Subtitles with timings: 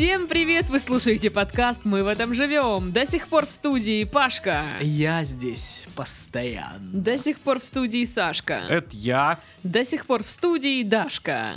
[0.00, 0.70] Всем привет!
[0.70, 2.90] Вы слушаете подкаст «Мы в этом живем».
[2.90, 4.64] До сих пор в студии Пашка.
[4.80, 6.90] Я здесь постоянно.
[6.90, 8.62] До сих пор в студии Сашка.
[8.70, 9.38] Это я.
[9.62, 11.52] До сих пор в студии Дашка.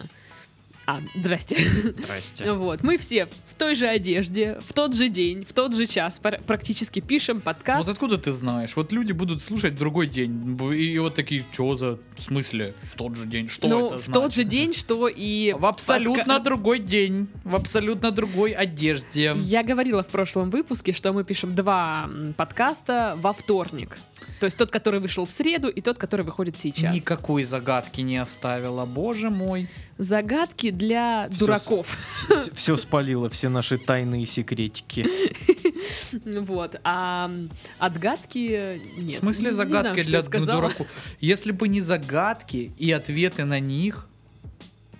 [0.85, 1.55] А, здрасте.
[1.97, 2.51] Здрасте.
[2.51, 6.17] Вот, мы все в той же одежде, в тот же день, в тот же час
[6.17, 7.87] пр- практически пишем подкаст.
[7.87, 8.75] Вот откуда ты знаешь?
[8.75, 10.57] Вот люди будут слушать другой день.
[10.73, 13.49] И вот такие, что за в смысле в тот же день?
[13.49, 15.53] Что ну, это в тот же день, что и...
[15.59, 17.27] В абсолютно подка- другой день.
[17.43, 19.35] В абсолютно другой одежде.
[19.37, 23.97] Я говорила в прошлом выпуске, что мы пишем два подкаста во вторник.
[24.39, 26.93] То есть тот, который вышел в среду, и тот, который выходит сейчас.
[26.93, 29.67] Никакой загадки не оставила, боже мой.
[29.97, 31.97] Загадки для Всё дураков.
[32.53, 35.07] Все спалило, все наши тайные секретики.
[36.23, 36.79] Вот.
[36.83, 37.29] А
[37.79, 39.11] отгадки нет.
[39.17, 40.87] в смысле загадки для дураков?
[41.19, 44.07] Если бы не загадки и ответы на них,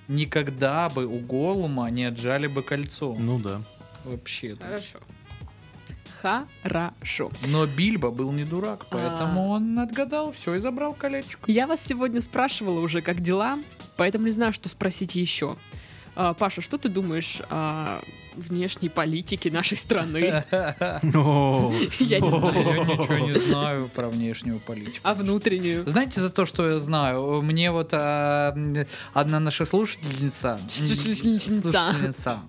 [0.08, 3.16] никогда бы у Голума не отжали бы кольцо.
[3.18, 3.62] Ну да.
[4.06, 4.66] Вообще-то.
[4.66, 5.00] Хорошо.
[6.64, 7.32] Хорошо.
[7.48, 9.56] Но Бильбо был не дурак, поэтому А.
[9.56, 11.52] он отгадал все и забрал колечко.
[11.52, 13.60] Я вас сегодня спрашивала уже, как дела,
[13.98, 15.58] поэтому не знаю, что спросить еще.
[16.16, 18.02] А, Паша, что ты думаешь о
[18.36, 20.20] внешней политике нашей страны?
[20.52, 22.54] Я не знаю.
[22.56, 25.00] Я ничего не знаю про внешнюю политику.
[25.04, 25.88] А внутреннюю?
[25.88, 28.56] Знаете, за то, что я знаю, мне вот а,
[29.14, 30.60] одна наша Слушательница.
[30.68, 32.40] слушательница,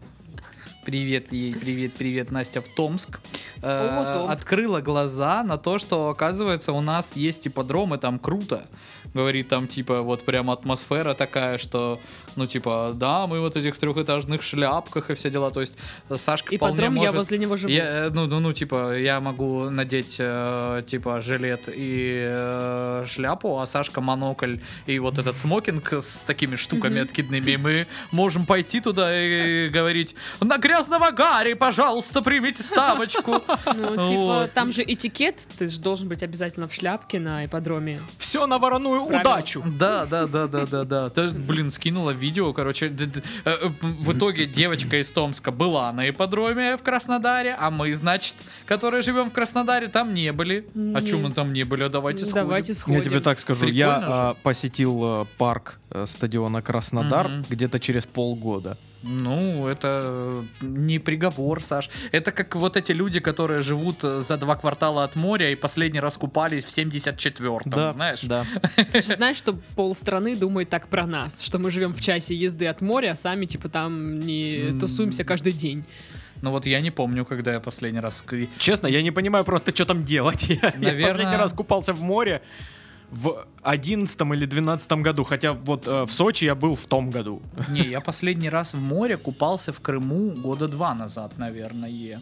[0.84, 3.20] привет ей, привет, привет, Настя в Томск,
[3.62, 8.66] э, открыла глаза на то, что оказывается у нас есть ипподромы, там круто.
[9.14, 12.00] Говорит, там типа вот прям атмосфера такая, что,
[12.34, 15.52] ну типа, да, мы вот этих трехэтажных шляпках и все дела.
[15.52, 15.78] То есть
[16.16, 17.16] Сашка И вполне подром, я может...
[17.16, 17.72] возле него живу.
[17.72, 23.60] Я, э, ну, ну, ну, типа, я могу надеть, э, типа, жилет и э, шляпу,
[23.60, 27.52] а Сашка монокль и вот этот смокинг с такими штуками откидными.
[27.52, 33.43] И мы можем пойти туда и говорить, на грязного Гарри, пожалуйста, примите ставочку.
[33.76, 38.00] Ну, типа, там же этикет, ты же должен быть обязательно в шляпке на ипподроме.
[38.18, 39.62] Все на вороную удачу.
[39.66, 41.10] Да, да, да, да, да, да.
[41.10, 42.86] Ты, блин, скинула видео, короче.
[42.86, 48.34] э, э, В итоге девочка из Томска была на ипподроме в Краснодаре, а мы, значит,
[48.66, 50.66] которые живем в Краснодаре, там не были.
[50.94, 51.84] А чем мы там не были?
[51.84, 52.46] А Давайте сходим.
[52.46, 52.98] Давайте сходим.
[52.98, 57.44] Я тебе так скажу, я а, посетил а, парк э, стадиона Краснодар Мгм.
[57.50, 58.76] где-то через полгода.
[59.06, 61.90] Ну, это не приговор, Саш.
[62.12, 66.00] Это как вот эти люди, которые живут э, за два квартала от моря и последний
[66.00, 68.22] раз купались в 74-м, Да, знаешь?
[68.22, 68.46] да.
[68.92, 72.66] Ты же знаешь, что полстраны думает так про нас, что мы живем в часе езды
[72.66, 75.84] от моря, а сами типа там не тусуемся каждый день.
[76.40, 78.24] Ну вот я не помню, когда я последний раз...
[78.58, 80.48] Честно, я не понимаю просто, что там делать.
[80.80, 82.40] Я, я последний раз купался в море
[83.14, 87.40] в одиннадцатом или двенадцатом году, хотя вот э, в Сочи я был в том году.
[87.68, 92.20] Не, я последний раз в море купался в Крыму года два назад, наверное.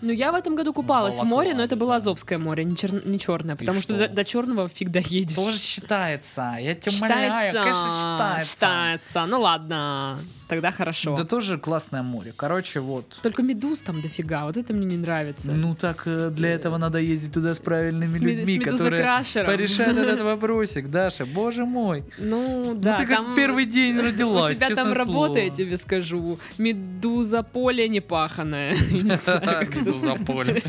[0.00, 1.96] Ну, я в этом году купалась в Балаклава, море, но это было.
[1.96, 4.08] Азовское море, не, чер- не черное, потому что, что?
[4.08, 5.36] до, до черного фиг доедешь.
[5.36, 6.56] Тоже считается.
[6.60, 8.50] Я тебя умоляю, Считается, конечно, считается.
[8.50, 9.26] считается.
[9.26, 10.18] Ну ладно,
[10.52, 11.16] тогда хорошо.
[11.16, 12.34] Да тоже классное море.
[12.36, 13.18] Короче, вот.
[13.22, 15.50] Только медуз там дофига, вот это мне не нравится.
[15.52, 19.02] Ну так э, для этого надо ездить туда с правильными С людьми, с которые
[19.46, 21.24] порешают этот вопросик, Даша.
[21.24, 22.04] Боже мой.
[22.18, 22.90] Ну, да.
[22.90, 26.38] ну ты как там- первый день У родилась, тебя там работа, я тебе скажу.
[26.58, 28.76] Медуза поле не паханая.
[28.90, 30.62] Не знаю, как это Медуза поле.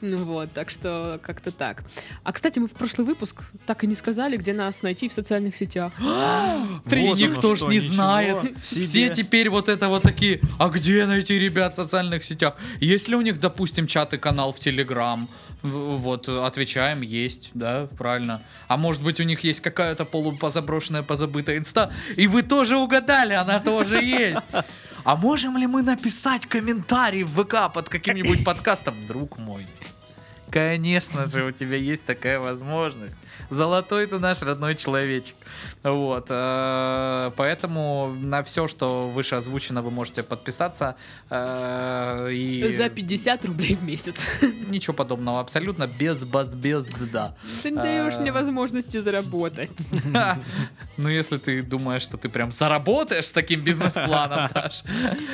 [0.00, 1.82] Ну вот, так что как-то так.
[2.22, 5.56] А, кстати, мы в прошлый выпуск так и не сказали, где нас найти в социальных
[5.56, 5.92] сетях.
[6.86, 8.36] Никто ж не знает.
[8.92, 12.56] Все теперь вот это вот такие, а где найти ребят в социальных сетях?
[12.80, 15.28] Есть ли у них, допустим, чат и канал в Телеграм?
[15.62, 18.42] Вот, отвечаем, есть, да, правильно.
[18.68, 23.60] А может быть, у них есть какая-то полупозаброшенная, позабытая инста, и вы тоже угадали, она
[23.60, 24.46] тоже есть.
[25.04, 29.66] А можем ли мы написать комментарий в ВК под каким-нибудь подкастом, друг мой?
[30.52, 33.18] Конечно же, у тебя есть такая возможность.
[33.50, 35.34] Золотой ты наш родной человечек.
[35.82, 36.26] Вот.
[36.28, 40.94] э, Поэтому на все, что выше озвучено, вы можете подписаться.
[41.30, 44.26] э, И За 50 рублей в месяц.
[44.68, 45.40] ничего подобного.
[45.40, 47.34] Абсолютно без баз, без да.
[47.62, 49.70] Ты не даешь мне возможности заработать.
[50.98, 54.82] Ну, если ты думаешь, что ты прям заработаешь с таким бизнес-планом, Даш,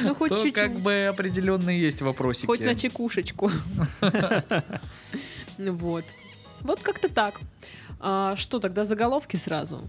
[0.02, 0.54] Ну, хоть то чуть-чуть.
[0.54, 2.46] как бы определенные есть вопросики.
[2.46, 3.50] Хоть на чекушечку.
[5.58, 6.04] Ну Вот.
[6.62, 7.40] Вот как-то так.
[8.00, 9.82] А, что тогда заголовки сразу?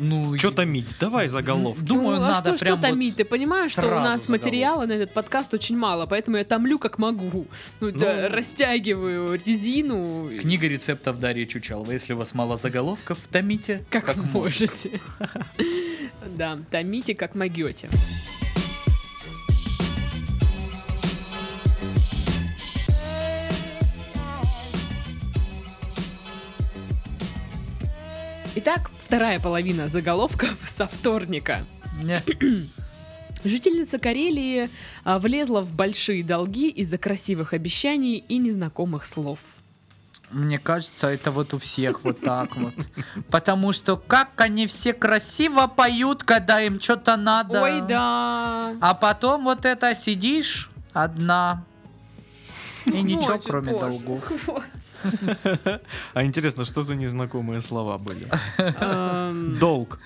[0.00, 0.94] Ну, Что томить?
[1.00, 1.82] Давай заголовки.
[1.82, 3.14] Думаю, ну, а надо что, прям что томить?
[3.14, 4.28] вот Ты понимаешь, что у нас заголовок.
[4.28, 7.46] материала на этот подкаст очень мало, поэтому я томлю как могу.
[7.80, 10.30] Ну, да, растягиваю резину.
[10.40, 11.90] Книга рецептов Дарьи Чучалова.
[11.90, 15.00] Если у вас мало заголовков, томите Как, можете.
[16.36, 17.88] Да, томите как могете.
[28.60, 31.64] Итак, вторая половина заголовков со вторника.
[33.44, 34.68] Жительница Карелии
[35.04, 39.38] а, влезла в большие долги из-за красивых обещаний и незнакомых слов.
[40.32, 42.74] Мне кажется, это вот у всех вот так вот.
[43.30, 47.62] Потому что как они все красиво поют, когда им что-то надо.
[47.62, 48.74] Ой, да.
[48.80, 51.64] А потом вот это сидишь одна.
[52.86, 54.24] И ничего, кроме долгов.
[56.14, 58.26] А интересно, что за незнакомые слова были?
[58.58, 59.98] Эм, Долг.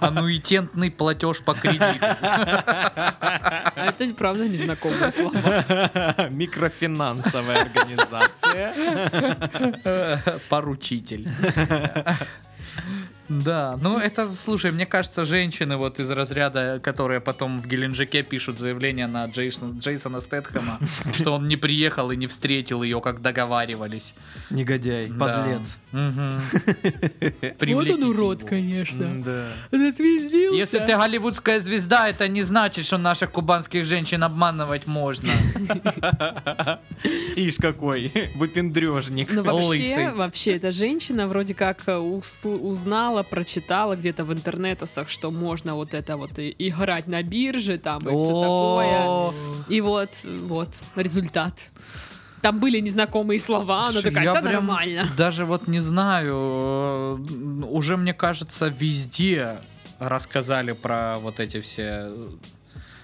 [0.00, 1.84] Аннуитентный платеж по кредиту.
[2.00, 6.28] а Это правда незнакомые слова.
[6.30, 8.72] Микрофинансовая организация.
[10.48, 11.28] Поручитель.
[13.28, 18.58] Да, ну это, слушай, мне кажется, женщины вот из разряда, которые потом в Геленджике пишут
[18.58, 20.78] заявление на Джейсона, Джейсона Стэтхэма,
[21.12, 24.14] что он не приехал и не встретил ее, как договаривались.
[24.50, 25.26] Негодяй, Да.
[25.26, 25.78] подлец.
[27.66, 28.48] Вот он урод, его.
[28.48, 29.06] конечно.
[29.24, 29.48] Да.
[29.70, 30.56] Зазвездился.
[30.56, 35.32] Если ты голливудская звезда, это не значит, что наших кубанских женщин обманывать можно.
[37.36, 39.30] Ишь какой, выпендрежник.
[39.32, 42.44] Ну вообще, вообще, эта женщина вроде как э, ус-
[43.16, 47.98] узнала, прочитала где-то в интернетах, что можно вот это вот и- играть на бирже там
[47.98, 49.32] и все такое.
[49.68, 50.10] И вот,
[50.48, 51.52] вот, результат.
[52.42, 55.08] Там были незнакомые слова, она такая, да нормально.
[55.16, 59.56] Даже вот не знаю, э, уже мне кажется, везде
[59.98, 62.12] рассказали про вот эти все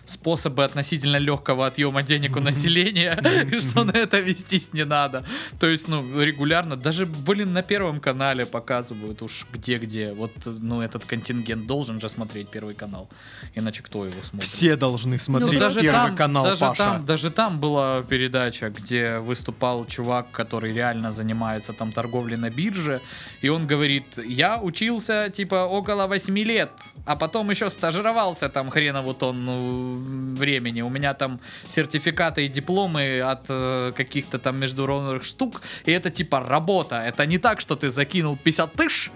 [0.05, 3.19] способы относительно легкого отъема денег у населения,
[3.51, 5.25] и что на это вестись не надо.
[5.59, 10.13] То есть, ну, регулярно, даже, блин, на Первом канале показывают уж где-где.
[10.13, 13.09] Вот, ну, этот контингент должен же смотреть Первый канал,
[13.55, 14.49] иначе кто его смотрит?
[14.49, 16.83] Все должны смотреть Ну, даже первый там, канал даже Паша.
[16.83, 23.01] там, даже там была передача, где выступал чувак, который реально занимается там торговлей на бирже,
[23.41, 26.71] и он говорит, я учился типа около 8 лет,
[27.07, 30.83] а потом еще стажировался там хренову тонну времени.
[30.83, 36.41] У меня там сертификаты и дипломы от э, каких-то там международных штук, и это типа
[36.41, 36.97] работа.
[37.01, 39.11] Это не так, что ты закинул 50 тысяч,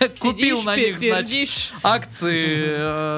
[0.20, 2.64] купил на них, значит, акции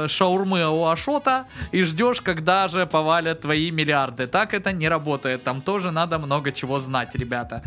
[0.04, 4.26] э, шаурмы у Ашота и ждешь, когда же повалят твои миллиарды.
[4.26, 5.44] Так это не работает.
[5.44, 7.62] Там тоже надо много чего знать, ребята.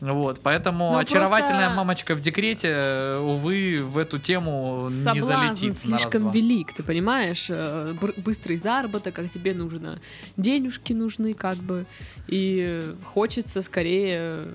[0.00, 5.26] Вот, поэтому Ну, очаровательная просто- мамочка в декрете, э, увы, в эту тему не Соблазн
[5.26, 7.46] залетит на слишком велик, ты понимаешь?
[7.48, 10.00] Э, Быстрый заработок, как тебе нужно.
[10.36, 11.86] Денежки нужны, как бы.
[12.28, 14.46] И хочется скорее э,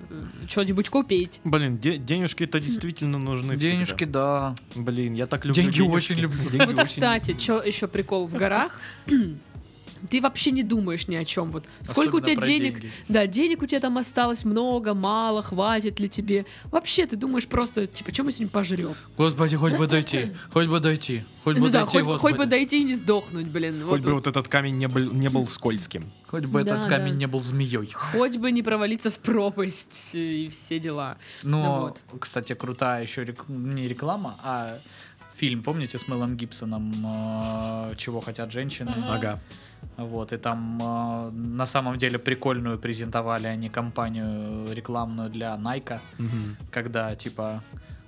[0.47, 1.39] что-нибудь купить.
[1.43, 4.55] Блин, де- денежки-то действительно нужны Денежки, да.
[4.67, 4.81] всегда.
[4.91, 5.95] Блин, я так люблю Деньги денежки.
[5.95, 6.49] очень люблю.
[6.51, 8.79] Деньги Вот, очень кстати, что еще прикол в горах?
[10.09, 11.51] Ты вообще не думаешь ни о чем.
[11.51, 12.73] Вот сколько у Особенно тебя про денег?
[12.79, 12.91] деньги.
[13.09, 16.45] Да, денег у тебя там осталось много, мало, хватит ли тебе?
[16.65, 18.95] Вообще, ты думаешь просто, типа, что мы сегодня пожрем?
[19.17, 22.81] Господи, хоть бы дойти, хоть бы дойти, хоть бы Ну да, дойти, хоть, бы дойти
[22.81, 23.81] и не сдохнуть, блин.
[23.83, 24.25] Хоть Вот бы вот.
[24.25, 26.05] вот этот камень не был, не был скользким.
[26.27, 27.17] Хоть бы Да, этот камень да.
[27.19, 27.91] не был змеей.
[27.93, 31.17] Хоть бы не провалиться в пропасть и все дела.
[31.43, 32.19] Но, Ну вот.
[32.19, 34.77] кстати, крутая еще рек- не реклама, а
[35.35, 39.39] фильм, помните, с Мелом Гибсоном э, «Чего хотят женщины?» Ага.
[39.97, 46.55] Вот, и там э, на самом деле прикольную презентовали они компанию рекламную для Nike, Мгм.
[46.71, 47.61] когда, типа,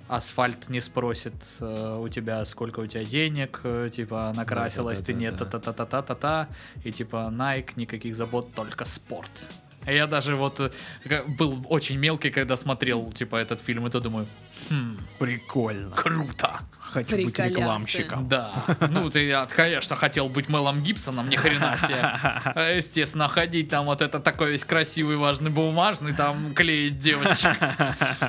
[0.08, 5.36] асфальт не спросит э, у тебя, сколько у тебя денег, э, типа, накрасилась ты нет,
[5.36, 5.72] Да-да-да-да.
[5.72, 6.48] та-та-та-та-та-та,
[6.84, 9.50] и, типа, Nike, никаких забот, только спорт.
[9.86, 14.00] А Я даже вот э, был очень мелкий, когда смотрел, типа, этот фильм, и то
[14.00, 14.26] думаю,
[14.70, 15.90] хм, Прикольно.
[15.96, 16.50] круто.
[16.92, 18.28] Хочу быть рекламщиком.
[18.28, 18.52] Да.
[18.90, 22.76] Ну, ты, я, конечно, хотел быть Мелом Гибсоном, ни хрена себе.
[22.76, 27.56] Естественно, ходить там вот это такой весь красивый, важный, бумажный, там клеить девочек.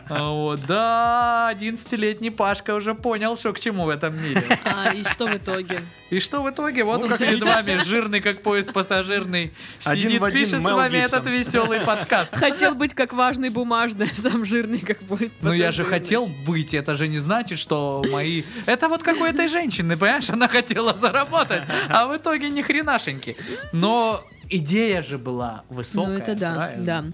[0.10, 4.44] Вот, да, 11-летний Пашка уже понял, что к чему в этом мире.
[4.66, 5.82] А, и что в итоге?
[6.12, 6.84] И что в итоге?
[6.84, 11.26] Вот Ну, он как перед вами, жирный, как поезд пассажирный, сидит, пишет с вами этот
[11.26, 12.36] веселый подкаст.
[12.36, 16.00] Хотел быть как важный бумажный, а сам жирный как поезд Ну я же пассажирный.
[16.00, 18.44] хотел быть, это же не значит, что мои...
[18.66, 23.36] Это вот как у этой женщины, понимаешь, она хотела заработать, а в итоге ни хренашеньки.
[23.72, 26.86] Но идея же была высокая, Ну это да, правильно?
[26.86, 27.06] да.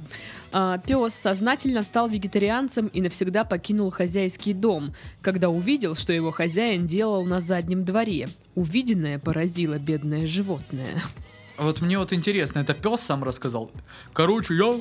[0.53, 6.87] А, пес сознательно стал вегетарианцем и навсегда покинул хозяйский дом, когда увидел, что его хозяин
[6.87, 8.29] делал на заднем дворе.
[8.55, 11.01] Увиденное поразило бедное животное.
[11.57, 13.71] Вот мне вот интересно, это пес сам рассказал?
[14.13, 14.73] Короче, я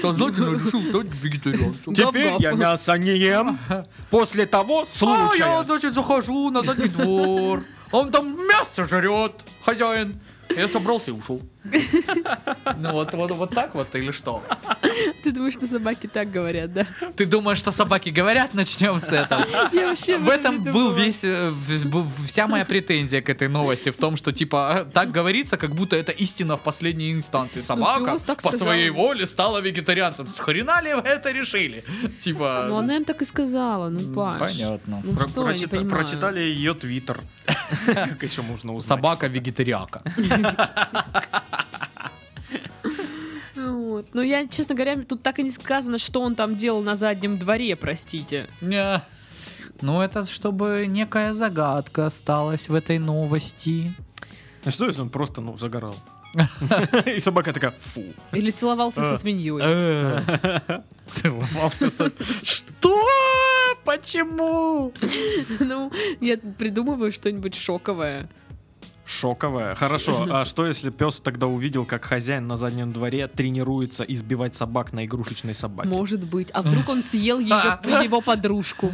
[0.00, 1.94] сознательно решил стать вегетарианцем.
[1.94, 3.58] Теперь я мясо не ем.
[4.10, 5.62] После того А я, случая.
[5.64, 9.32] значит, захожу на задний двор, а он там мясо жрет,
[9.64, 10.18] хозяин.
[10.56, 11.40] Я собрался и ушел.
[12.76, 14.42] Ну вот, вот, вот так вот или что?
[15.22, 16.86] Ты думаешь, что собаки так говорят, да?
[17.16, 18.54] Ты думаешь, что собаки говорят?
[18.54, 19.44] Начнем с этого.
[19.72, 21.52] Я вообще В этом не был весь, э,
[22.26, 26.12] вся моя претензия к этой новости в том, что типа так говорится, как будто это
[26.12, 27.60] истина в последней инстанции.
[27.60, 30.26] Собака по своей воле стала вегетарианцем.
[30.26, 31.84] С хрена ли вы это решили?
[32.18, 32.66] Типа.
[32.68, 34.40] Ну, она им так и сказала, ну, Паш.
[34.40, 35.02] Понятно.
[35.04, 37.20] Ну, прочитали ее твиттер.
[37.86, 38.88] Как еще можно узнать?
[38.88, 40.02] Собака вегетариака.
[43.56, 44.06] Вот.
[44.14, 47.36] Ну, я, честно говоря, тут так и не сказано, что он там делал на заднем
[47.38, 48.48] дворе, простите.
[48.60, 49.02] Не.
[49.82, 53.92] Ну, это чтобы некая загадка осталась в этой новости.
[54.64, 55.96] А что если он просто, ну, загорал?
[57.06, 58.04] И собака такая, фу.
[58.32, 59.16] Или целовался со Э.
[59.16, 59.58] свиньей.
[59.60, 60.80] Э.
[61.06, 62.10] Целовался со...
[62.42, 62.99] Что?
[63.84, 64.92] Почему?
[65.60, 68.28] Ну, я придумываю что-нибудь шоковое.
[69.10, 69.74] Шоковая.
[69.74, 74.92] Хорошо, а что если пес тогда увидел, как хозяин на заднем дворе тренируется избивать собак
[74.92, 75.88] на игрушечной собаке?
[75.88, 76.50] Может быть.
[76.52, 78.92] А вдруг он съел ее, его подружку?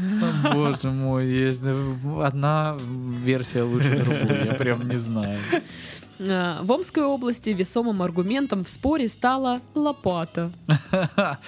[0.55, 1.61] Боже мой, есть
[2.23, 5.39] одна версия лучше другой, я прям не знаю.
[6.21, 10.51] А, В Омской области весомым аргументом в споре стала лопата.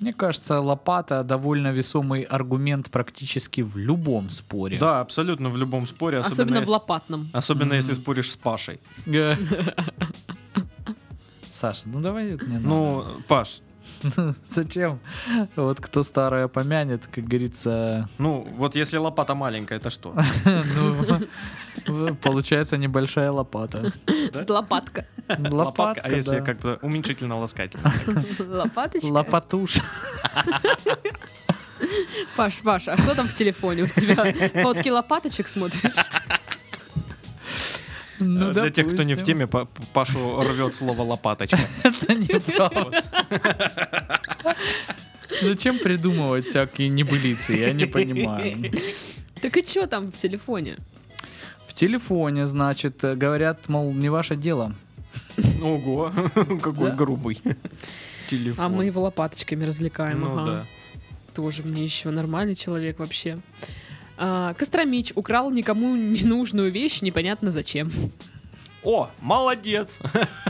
[0.00, 4.78] Мне кажется, лопата довольно весомый аргумент практически в любом споре.
[4.78, 7.28] Да, абсолютно в любом споре, особенно, Особенно в если, лопатном.
[7.32, 8.80] особенно если споришь с Пашей.
[9.06, 9.34] Э.
[11.50, 12.68] Саша, ну давай вот не надо.
[12.68, 13.60] Ну, Паш,
[14.44, 15.00] Зачем?
[15.56, 20.14] Вот кто старое помянет, как говорится, ну вот если лопата маленькая, это что?
[21.86, 23.92] Ну, получается небольшая лопата.
[24.48, 25.06] Лопатка.
[25.28, 27.92] Лопатка, а если как бы уменьшительно-ласкательно?
[28.38, 29.06] Лопаточка.
[29.06, 29.82] Лопатуша.
[32.36, 34.24] Паш, Паш, а что там в телефоне у тебя?
[34.62, 35.92] Фотки лопаточек смотришь?
[38.18, 41.58] Ну, Для тех, кто не в теме, Па- Пашу рвет слово лопаточка.
[41.82, 43.02] Это неправда.
[45.40, 47.54] Зачем придумывать всякие небылицы?
[47.54, 48.72] Я не понимаю.
[49.40, 50.76] Так и что там в телефоне?
[51.80, 54.74] Телефоне, значит, э, говорят, мол, не ваше дело.
[55.62, 56.12] Ого,
[56.62, 57.40] какой грубый.
[58.28, 58.62] Телефон.
[58.62, 60.20] А мы его лопаточками развлекаем.
[60.20, 60.46] Ну ага.
[60.46, 60.66] да.
[61.34, 63.38] Тоже мне еще нормальный человек вообще.
[64.18, 67.90] А, Костромич украл никому ненужную вещь, непонятно зачем.
[68.82, 69.98] О, молодец!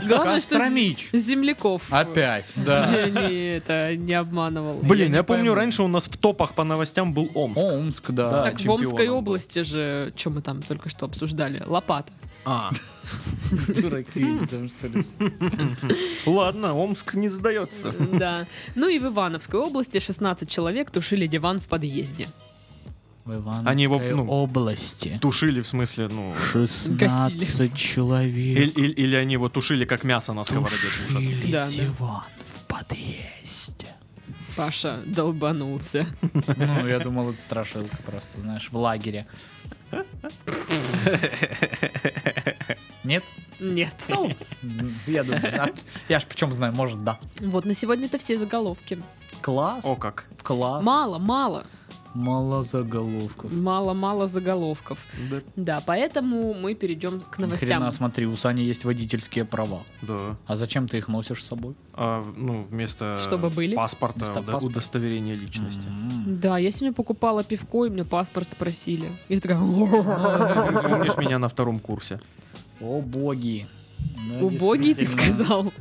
[0.07, 1.09] Главное, что Костромич.
[1.11, 1.91] с земляков.
[1.91, 2.87] Опять, да.
[2.89, 4.79] Не, не, это не обманывал.
[4.81, 5.55] Блин, не я помню, пойму.
[5.55, 7.61] раньше у нас в топах по новостям был Омск.
[7.63, 8.29] Омск, да.
[8.31, 8.43] Да.
[8.43, 9.17] Так в Омской был.
[9.17, 11.61] области же, что мы там только что обсуждали?
[11.65, 12.11] Лопата.
[12.45, 12.71] А,
[13.67, 15.03] Дураки, там что ли.
[16.25, 17.93] ладно, Омск не сдается.
[18.13, 18.45] Да.
[18.75, 22.27] Ну и в Ивановской области 16 человек тушили диван в подъезде.
[23.25, 25.17] В Ивановской Они его, ну, области.
[25.21, 26.33] Тушили, в смысле, ну...
[26.53, 28.57] 16 человек.
[28.57, 31.07] Или, или- или они его тушили, как мясо на сковороде тушат.
[31.21, 31.71] Тушили Да, да.
[31.71, 32.23] диван
[32.55, 33.87] в подъезде.
[34.55, 36.05] Паша долбанулся.
[36.57, 39.27] Ну, я думал, это страшилка просто, знаешь, в лагере.
[43.03, 43.23] Нет?
[43.59, 43.95] Нет.
[44.09, 44.31] Ну,
[45.07, 45.69] я думаю, а
[46.09, 47.19] я ж почем знаю, может, да.
[47.41, 48.99] Вот на сегодня это все заголовки.
[49.41, 50.25] Класс, О как.
[50.43, 50.83] класс.
[50.83, 51.65] Мало, мало.
[52.13, 53.51] Мало заголовков.
[53.53, 54.99] Мало-мало заголовков.
[55.29, 55.41] Да.
[55.55, 57.67] Да, поэтому мы перейдем к новостям.
[57.69, 59.83] хрена, смотри, у Сани есть водительские права.
[60.01, 60.35] Да.
[60.45, 61.73] А зачем ты их носишь с собой?
[61.93, 63.75] А, ну, вместо Чтобы были?
[63.75, 64.67] паспорта, Вместо паспорта.
[64.67, 65.87] удостоверения личности.
[65.87, 66.37] М.
[66.39, 69.07] Да, я сегодня покупала пивко, и мне паспорт спросили.
[69.29, 69.57] Я такая...
[70.89, 72.19] Помнишь меня на втором курсе?
[72.81, 73.65] О боги.
[74.39, 75.71] Да, Убогий ты сказал.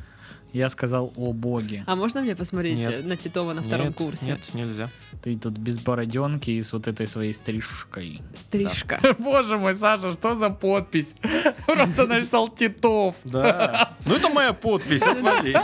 [0.52, 1.82] Я сказал о боги.
[1.86, 3.00] А можно мне посмотреть Нет.
[3.00, 4.26] э, на Титова на втором Нет, курсе?
[4.26, 4.88] Нет, нельзя.
[5.22, 8.20] Ты тут без бороденки и с вот этой своей стрижкой.
[8.34, 9.00] Стрижка.
[9.18, 11.14] Боже мой, Саша, что за подпись?
[11.66, 13.14] Просто написал Титов.
[13.24, 13.92] Да.
[14.04, 15.56] Ну это моя подпись, отвали.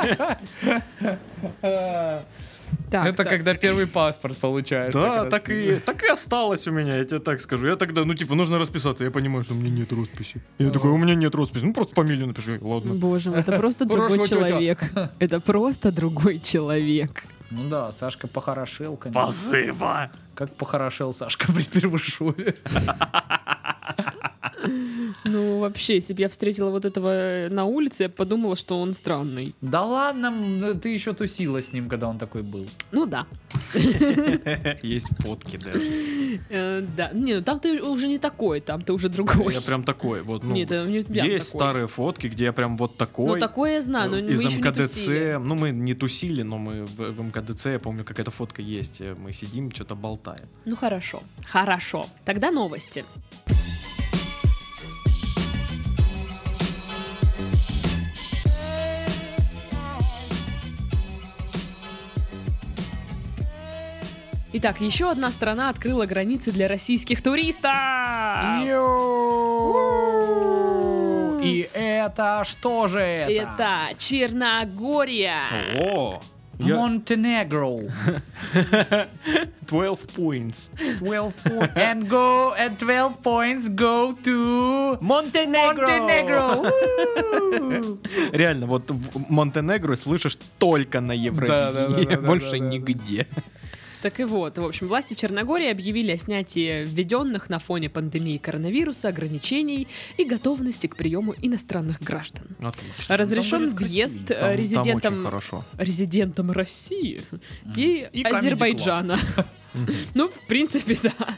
[2.90, 3.28] Так, Это так.
[3.28, 4.94] когда первый паспорт получаешь.
[4.94, 5.30] Да, раз.
[5.30, 7.66] так и, так и осталось у меня, я тебе так скажу.
[7.66, 10.40] Я тогда, ну типа, нужно расписаться, я понимаю, что у меня нет росписи.
[10.58, 12.94] Я такой, у меня нет росписи, ну просто фамилию напиши, ладно.
[12.94, 14.78] Боже мой, это просто другой человек.
[15.18, 17.24] Это просто другой человек.
[17.50, 19.30] Ну да, Сашка похорошел, конечно.
[19.30, 20.10] Спасибо.
[20.34, 22.54] Как похорошел Сашка при Первышове.
[25.24, 28.80] Ну, вообще, если бы я встретила вот этого э, на улице, я бы подумала, что
[28.80, 29.54] он странный.
[29.60, 32.66] Да ладно, м, ты еще тусила с ним, когда он такой был.
[32.92, 33.26] Ну да.
[34.82, 35.80] Есть фотки даже.
[36.50, 37.10] Э, да.
[37.12, 39.54] Не, ну там ты уже не такой, там ты уже другой.
[39.54, 40.54] Я прям такой, вот, ну.
[40.54, 40.70] Нет,
[41.10, 43.26] Есть старые фотки, где я прям вот такой.
[43.26, 45.38] Ну, такое я знаю, но мы из еще не МКДЦ, тусили.
[45.42, 49.32] ну мы не тусили, но мы в, МКДЦ, я помню, какая-то фотка есть, э, мы
[49.32, 50.46] сидим, что-то болтаем.
[50.64, 51.22] Ну, хорошо.
[51.48, 52.06] Хорошо.
[52.24, 53.04] Тогда новости.
[64.58, 67.72] Итак, еще одна страна открыла границы для российских туристов.
[71.44, 73.32] И это что же это?
[73.32, 75.42] Это Черногория.
[75.78, 76.22] О,
[76.58, 77.80] я- Монтенегро.
[79.68, 80.70] 12 points.
[81.00, 81.74] 12 points.
[81.76, 85.86] And go, and 12 points go to Монтенегро!
[85.86, 86.64] Монтенегро.
[88.32, 92.20] Реально, вот в Монтенегро слышишь только на Евровидении, Да-да-да-да-да-да-да.
[92.26, 93.26] больше нигде.
[94.06, 99.08] Так и вот, в общем, власти Черногории объявили о снятии введенных на фоне пандемии коронавируса
[99.08, 102.46] ограничений и готовности к приему иностранных граждан.
[102.62, 103.16] Отлично.
[103.16, 105.64] Разрешен въезд э, Там- там очень резидентам хорошо.
[105.76, 107.20] резидентам России
[107.74, 109.18] и, И Comedy Азербайджана.
[110.14, 111.34] Ну, в принципе, да.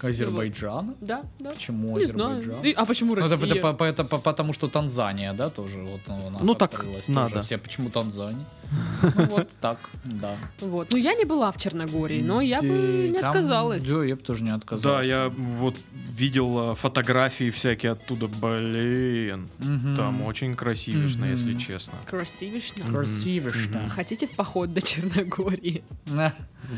[0.00, 0.94] Азербайджан?
[1.00, 1.50] Да, да.
[1.50, 2.38] Почему Не знаю.
[2.38, 2.64] Азербайджан?
[2.64, 3.54] И- А почему Ну, это, Россия?
[3.56, 7.42] это это по- потому что Танзания, да, тоже вот ну, у нас Ну, так надо.
[7.42, 8.44] Все почему Танзания?
[9.30, 10.36] Вот так, да.
[10.60, 10.92] Вот.
[10.92, 13.86] Ну, я не была в Черногории, но я бы не отказалась.
[13.86, 15.08] Да, я бы тоже не Да, отказался.
[15.08, 19.48] я вот видел э, фотографии всякие оттуда, блин.
[19.96, 21.94] Там очень красивишно, если честно.
[22.06, 22.84] Красивишно.
[22.84, 23.88] Красивишно.
[23.88, 25.82] Хотите в поход до Черногории?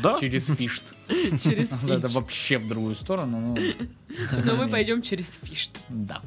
[0.01, 0.17] Да?
[0.19, 0.93] Через фишт.
[1.09, 2.15] Через Это Фишт.
[2.15, 3.57] вообще в другую сторону.
[3.57, 5.83] ну, Но мы пойдем через Фишт.
[5.89, 6.21] Да.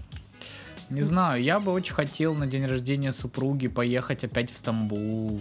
[0.94, 5.40] Не знаю, я бы очень хотел на день рождения супруги поехать опять в Стамбул.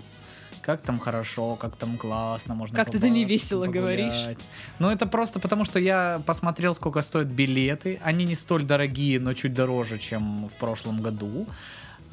[0.62, 3.82] Как там хорошо, как там классно, можно Как-то ты поба- невесело погулять.
[3.84, 4.38] говоришь.
[4.80, 8.00] Ну, это просто потому, что я посмотрел, сколько стоят билеты.
[8.02, 11.46] Они не столь дорогие, но чуть дороже, чем в прошлом году.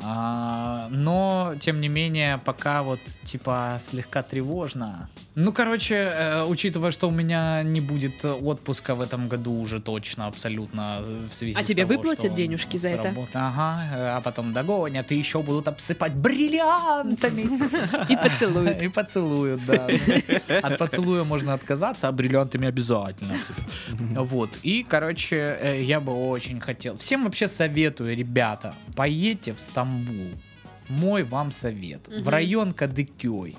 [0.03, 5.09] А, но, тем не менее, пока вот, типа, слегка тревожно.
[5.37, 10.27] Ну, короче, э, учитывая, что у меня не будет отпуска в этом году уже точно,
[10.27, 13.15] абсолютно, э, в связи А с тебе того, выплатят денежки за это?
[13.35, 17.43] Ага, а потом догонят и еще будут обсыпать бриллиантами.
[18.09, 18.83] И поцелуют.
[18.83, 19.87] И поцелуют, да.
[20.63, 23.35] От поцелуя можно отказаться, а бриллиантами обязательно.
[23.91, 24.51] Вот.
[24.63, 26.97] И, короче, э, я бы очень хотел.
[26.97, 29.90] Всем вообще советую, ребята, поедьте в Стамбул.
[30.89, 32.09] Мой вам совет.
[32.09, 32.29] В Мгм.
[32.29, 33.57] район Кадыкёй.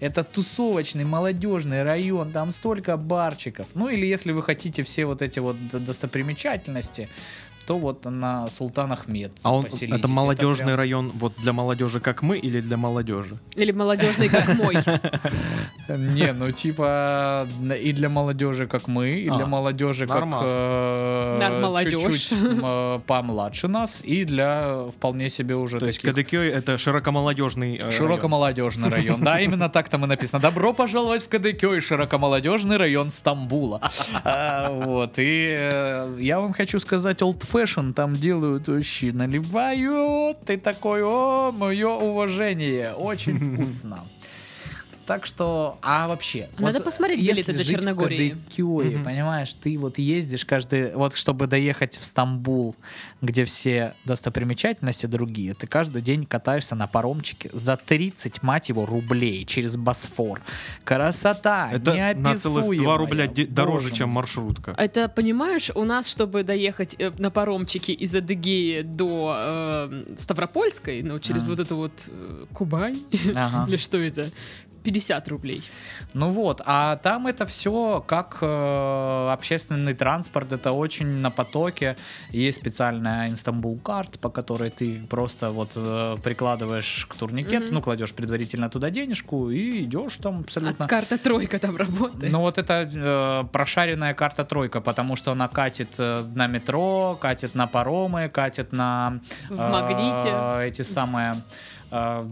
[0.00, 3.66] Это тусовочный, молодежный район, там столько барчиков.
[3.74, 7.08] Ну или если вы хотите все вот эти вот достопримечательности,
[7.68, 12.22] то вот на Султан Ахмед А он, это молодежный прям- район вот для молодежи, как
[12.22, 13.36] мы, или для молодежи?
[13.56, 14.76] Или молодежный, как мой.
[15.88, 17.46] Не, ну типа
[17.82, 21.38] и для молодежи, как мы, и А, для молодежи, как э,
[21.90, 27.76] чуть-чуть м, помладше нас, и для вполне себе уже То есть таких Кадыкёй это широкомолодежный
[27.76, 27.92] э, район.
[27.92, 30.40] Широкомолодежный район, да, именно так там и написано.
[30.40, 33.80] Добро пожаловать в Кадыкёй, широкомолодежный район Стамбула.
[34.24, 40.56] А, Вот, и э, я вам хочу сказать, old fashion там делают вообще, наливают, и
[40.56, 44.04] такой, о, мое уважение, очень вкусно.
[45.08, 46.50] Так что, а вообще...
[46.58, 48.28] Надо посмотреть если билеты до Черногории.
[48.28, 50.94] Кадыкёе, понимаешь, ты вот ездишь каждый...
[50.94, 52.76] Вот чтобы доехать в Стамбул,
[53.20, 59.44] где все достопримечательности другие, ты каждый день катаешься на паромчике за 30, мать его, рублей
[59.44, 60.40] через Босфор.
[60.84, 62.96] Красота, Это на целых 2 неописуемая.
[62.98, 64.74] рубля де- дороже, чем маршрутка.
[64.76, 71.18] Это, понимаешь, у нас, чтобы доехать э, на паромчике из Адыгеи до э, Ставропольской, ну,
[71.20, 71.50] через А.
[71.50, 72.98] вот эту вот э, Кубань,
[73.34, 73.64] Ага.
[73.68, 74.26] или что это,
[74.84, 75.60] 50 рублей.
[76.14, 81.96] Ну вот, а там это все как э, общественный транспорт, это очень на потоке.
[82.30, 87.74] Есть специальная Инстамбул карт, по которой ты просто вот э, прикладываешь к турникету, Мгм.
[87.74, 90.86] ну кладешь предварительно туда денежку и идешь там А абсолютно.
[90.88, 92.32] карта тройка там работает.
[92.32, 97.54] Ну вот это э, прошаренная карта тройка, потому что она катит э, на метро, катит
[97.54, 100.66] на паромы, катит на В э, магните.
[100.68, 101.34] эти самые
[101.90, 102.22] э,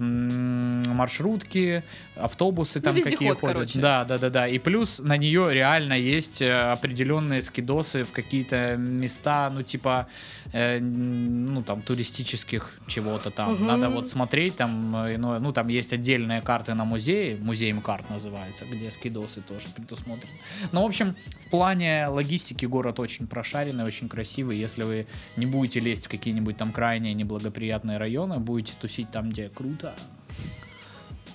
[0.94, 1.82] маршрутки,
[2.16, 3.54] автобусы там какие вездеход, ходят.
[3.56, 3.78] короче.
[3.80, 4.48] Да, да, да, да.
[4.48, 10.06] И плюс на нее реально есть э, определенные скидосы в какие-то места, ну типа,
[10.52, 13.66] э, ну там туристических чего-то там.
[13.66, 18.08] Надо вот смотреть там, э, иное- ну там есть отдельные карты на музее, музеем карт
[18.10, 20.32] называется, где скидосы тоже предусмотрены.
[20.72, 21.14] Ну, в общем,
[21.46, 24.58] в плане логистики город очень прошаренный, очень красивый.
[24.58, 25.06] Если вы
[25.36, 29.94] не будете лезть в какие-нибудь там крайние неблагоприятные районы, будете тусить там, где круто.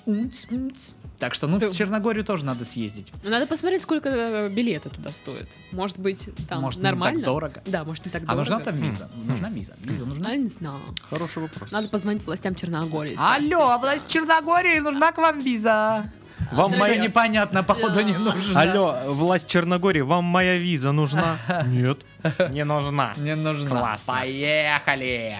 [0.06, 0.94] Умц, умц.
[1.20, 3.08] Так что, ну, Ты- в Черногорию тоже надо съездить.
[3.24, 5.48] Ну, Надо посмотреть, сколько э, билеты туда стоят.
[5.72, 7.24] Может быть, там Может, не так нормально?
[7.24, 7.62] дорого.
[7.68, 8.40] Да, может, не так А дорого.
[8.40, 9.08] нужна там виза?
[9.28, 9.74] Нужна виза.
[9.82, 10.30] Виза нужна?
[10.32, 10.80] А, не знаю.
[11.08, 11.72] Хороший вопрос.
[11.72, 13.16] Надо позвонить властям Черногории.
[13.16, 13.54] спросить.
[13.54, 16.10] Алло, власть Черногории, нужна к вам виза.
[16.54, 16.98] Вам моя...
[16.98, 18.60] непонятно, походу, не нужна.
[18.62, 21.38] Алло, власть Черногории, вам моя виза нужна?
[21.68, 22.00] Нет.
[22.50, 23.14] Не нужна.
[23.18, 23.70] Не нужна.
[23.70, 24.14] Классно.
[24.14, 25.38] Поехали!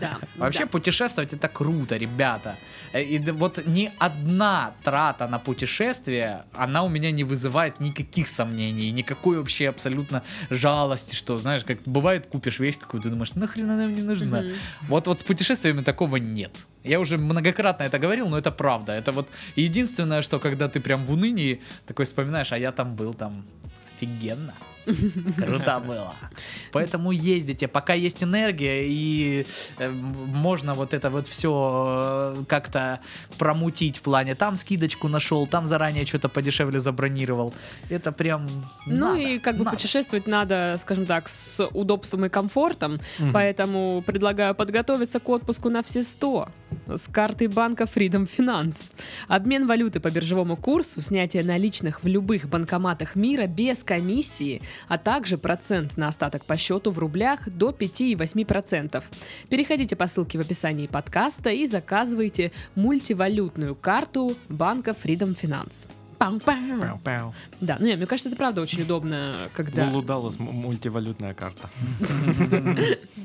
[0.00, 0.18] Да.
[0.36, 0.66] Вообще да.
[0.66, 2.56] путешествовать это круто, ребята.
[2.92, 8.90] Э, И вот ни одна трата на путешествие, она у меня не вызывает никаких сомнений,
[8.92, 14.02] никакой вообще абсолютно жалости, что, знаешь, как бывает, купишь вещь какую-то, думаешь, нахрен она мне
[14.02, 14.42] нужна.
[14.88, 16.66] Вот, вот с путешествиями такого нет.
[16.84, 18.92] Я уже многократно это говорил, но это правда.
[18.92, 23.14] Это вот единственное, что когда ты прям в унынии, такой вспоминаешь, а я там был,
[23.14, 23.44] там
[23.96, 24.54] офигенно.
[25.36, 26.14] Круто было.
[26.72, 29.46] Поэтому ездите, пока есть энергия и
[29.78, 33.00] э, можно вот это вот все как-то
[33.38, 34.34] промутить в плане.
[34.34, 37.52] Там скидочку нашел, там заранее что-то подешевле забронировал.
[37.90, 38.46] Это прям
[38.86, 39.76] Ну надо, и как бы надо.
[39.76, 43.00] путешествовать надо, скажем так, с удобством и комфортом,
[43.32, 46.48] поэтому предлагаю подготовиться к отпуску на все 100
[46.94, 48.92] с картой банка Freedom Finance.
[49.28, 55.38] Обмен валюты по биржевому курсу, снятие наличных в любых банкоматах мира без комиссии, а также
[55.38, 59.02] процент на остаток по счету в рублях до 5,8%.
[59.48, 65.88] Переходите по ссылке в описании подкаста и заказывайте мультивалютную карту банка Freedom Finance.
[66.18, 66.80] Пам-пам.
[66.80, 67.34] Пау-пау.
[67.60, 69.86] Да, ну не, мне кажется, это правда очень удобно, когда...
[69.88, 71.68] Лулу Даллас м- мультивалютная карта.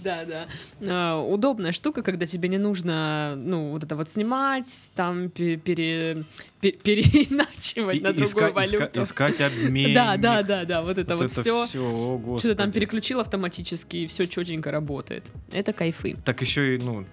[0.04, 0.47] Да, да.
[0.82, 6.23] А, удобная штука, когда тебе не нужно, ну, вот это вот снимать, там пе- пере...
[6.60, 8.77] пе- переиначивать на другую валюту.
[8.77, 9.93] иска- Искать обмен.
[9.93, 11.67] Да, да, да, да, вот это вот, все.
[11.67, 15.25] Что-то там переключил автоматически, и все четенько работает.
[15.51, 16.17] Это кайфы.
[16.25, 17.06] Так еще и, ну,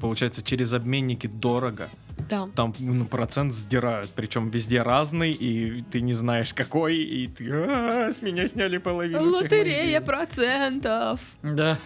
[0.00, 1.90] получается, через обменники дорого.
[2.28, 2.48] Да.
[2.54, 8.10] Там ну, процент сдирают, причем везде разный, и ты не знаешь какой, и ты «А,
[8.10, 9.30] с меня сняли половину.
[9.30, 10.04] Лотерея денег».
[10.04, 11.20] процентов.
[11.42, 11.78] Да.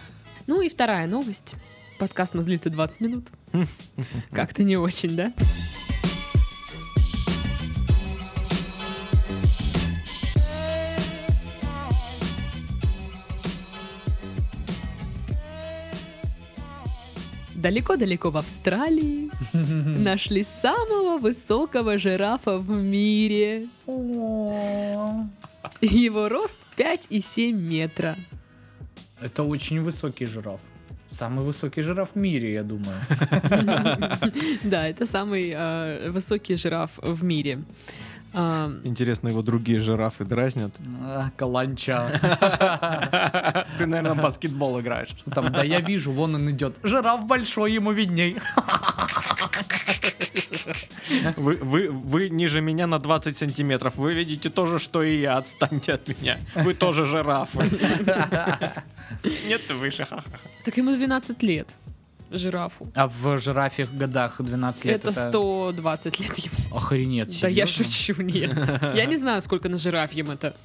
[0.47, 1.55] Ну и вторая новость.
[1.99, 3.27] Подкаст у нас длится 20 минут.
[4.31, 5.31] Как-то не очень, да?
[17.63, 19.31] Далеко-далеко в Австралии
[20.03, 23.67] нашли самого высокого жирафа в мире.
[25.81, 28.17] Его рост 5,7 метра.
[29.21, 30.59] Это очень высокий жираф.
[31.07, 32.97] Самый высокий жираф в мире, я думаю.
[34.63, 37.63] Да, это самый э, высокий жираф в мире.
[38.33, 40.73] А, Интересно, его другие жирафы дразнят.
[41.01, 42.09] А, Каланча.
[43.77, 45.15] Ты, наверное, баскетбол играешь.
[45.33, 46.77] Там, да я вижу, вон он идет.
[46.83, 48.37] Жираф большой, ему видней.
[51.37, 53.93] Вы, вы, вы ниже меня на 20 сантиметров.
[53.95, 55.37] Вы видите то же, что и я.
[55.37, 56.37] Отстаньте от меня.
[56.55, 57.63] Вы тоже жирафы.
[59.47, 60.07] Нет, ты выше.
[60.65, 61.77] так ему 12 лет,
[62.33, 62.91] жирафу.
[62.95, 66.75] А в жирафе годах 12 лет это 120 лет ему.
[66.75, 68.51] Охренеть, Да я шучу, нет.
[68.95, 70.55] Я не знаю, сколько на жирафьем это.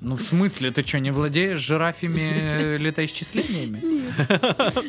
[0.00, 3.82] Ну в смысле, ты что, не владеешь жирафьими э, летоисчислениями?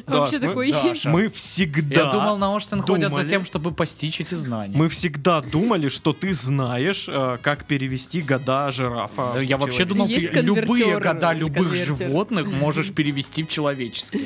[0.05, 1.05] Вообще мы- такое есть.
[1.05, 2.01] Мы всегда...
[2.01, 4.77] Я думал, на Ошсен ходят за тем, чтобы постичь эти знания.
[4.77, 9.39] Мы всегда думали, что ты знаешь, э, как перевести года жирафа.
[9.41, 14.23] Я вообще думал, ты любые года любых животных можешь перевести в человеческие.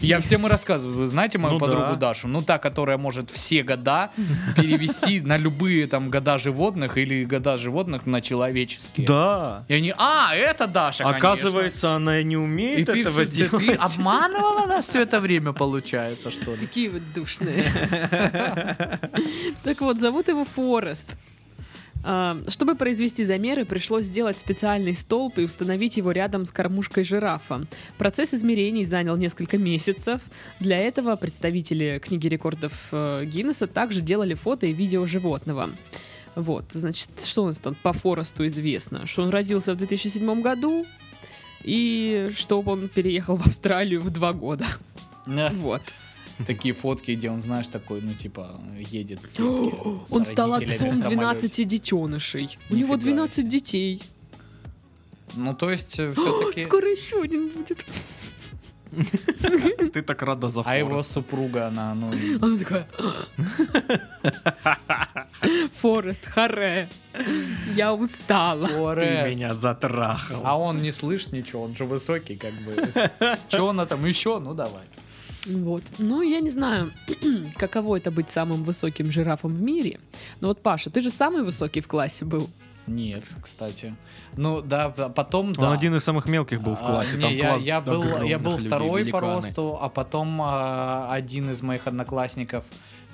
[0.00, 0.98] Я всем и рассказываю.
[0.98, 1.96] Вы знаете мою Ну подругу да.
[1.96, 2.28] Дашу?
[2.28, 4.10] Ну, та, которая может все года
[4.56, 9.06] перевести на любые там года животных или года животных на человеческие.
[9.06, 9.64] Да.
[9.68, 11.18] И они, а, это Даша, конечно».
[11.28, 13.78] Оказывается, она и не умеет И ты, этого ты- ты делать.
[13.78, 16.60] обманывала нас все это время, получается, что ли?
[16.66, 17.64] Такие вот душные.
[19.62, 21.08] Так вот, зовут его Форест.
[22.06, 27.64] А, Чтобы произвести замеры, пришлось сделать специальный столб и установить его рядом с кормушкой жирафа.
[27.96, 30.20] Процесс измерений занял несколько месяцев.
[30.60, 35.70] Для этого представители книги рекордов э, Гиннесса также делали фото и видео животного.
[36.36, 39.06] Вот, значит, что у нас там по Форесту известно?
[39.06, 40.84] Что он родился в 2007 году
[41.62, 44.66] и что он переехал в Австралию в два года.
[45.26, 45.82] Вот.
[46.46, 49.76] Такие фотки, где он, знаешь, такой, ну, типа, едет в кепке
[50.08, 51.08] с Он стал отцом в самолете.
[51.08, 52.58] 12 детенышей.
[52.70, 54.02] У него Нифига 12 детей.
[55.36, 56.60] Ну, то есть, все-таки...
[56.60, 57.84] Скоро еще один будет.
[59.92, 62.12] Ты так рада за А его супруга, она, ну...
[62.40, 62.86] Она такая...
[65.80, 66.88] Форест, харе.
[67.74, 68.68] Я устала.
[68.68, 69.36] Ты Форест.
[69.36, 70.40] меня затрахал.
[70.44, 72.76] А он не слышит ничего, он же высокий, как бы.
[73.48, 74.38] Че она там еще?
[74.38, 74.84] Ну, давай.
[75.46, 75.82] Вот.
[75.98, 76.90] Ну, я не знаю,
[77.56, 80.00] каково это быть самым высоким жирафом в мире.
[80.40, 82.48] Но вот, Паша, ты же самый высокий в классе был.
[82.86, 83.94] Нет, кстати.
[84.36, 85.72] Ну, да, потом, Он да.
[85.72, 87.16] один из самых мелких был в А, классе.
[87.16, 91.50] не, Там я, класс я был, я был второй по росту, а потом а, один
[91.50, 92.64] из моих одноклассников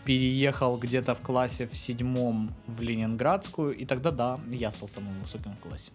[0.05, 5.53] переехал где-то в классе в седьмом в Ленинградскую, и тогда да, я стал самым высоким
[5.53, 5.93] в классе.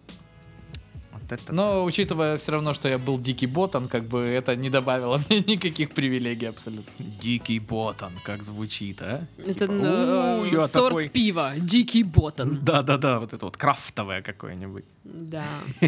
[1.20, 4.70] Вот это Но учитывая все равно, что я был дикий ботан, как бы это не
[4.70, 6.92] добавило мне никаких привилегий абсолютно.
[6.98, 9.24] Дикий ботан, как звучит, а?
[9.38, 11.08] Это Типа, э, «У, я сорт такой».
[11.08, 11.52] пива.
[11.56, 12.58] Дикий ботан.
[12.62, 14.84] Да-да-да, вот это вот крафтовое какое-нибудь.
[15.04, 15.44] Да.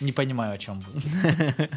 [0.00, 1.68] Не понимаю, о чем вы.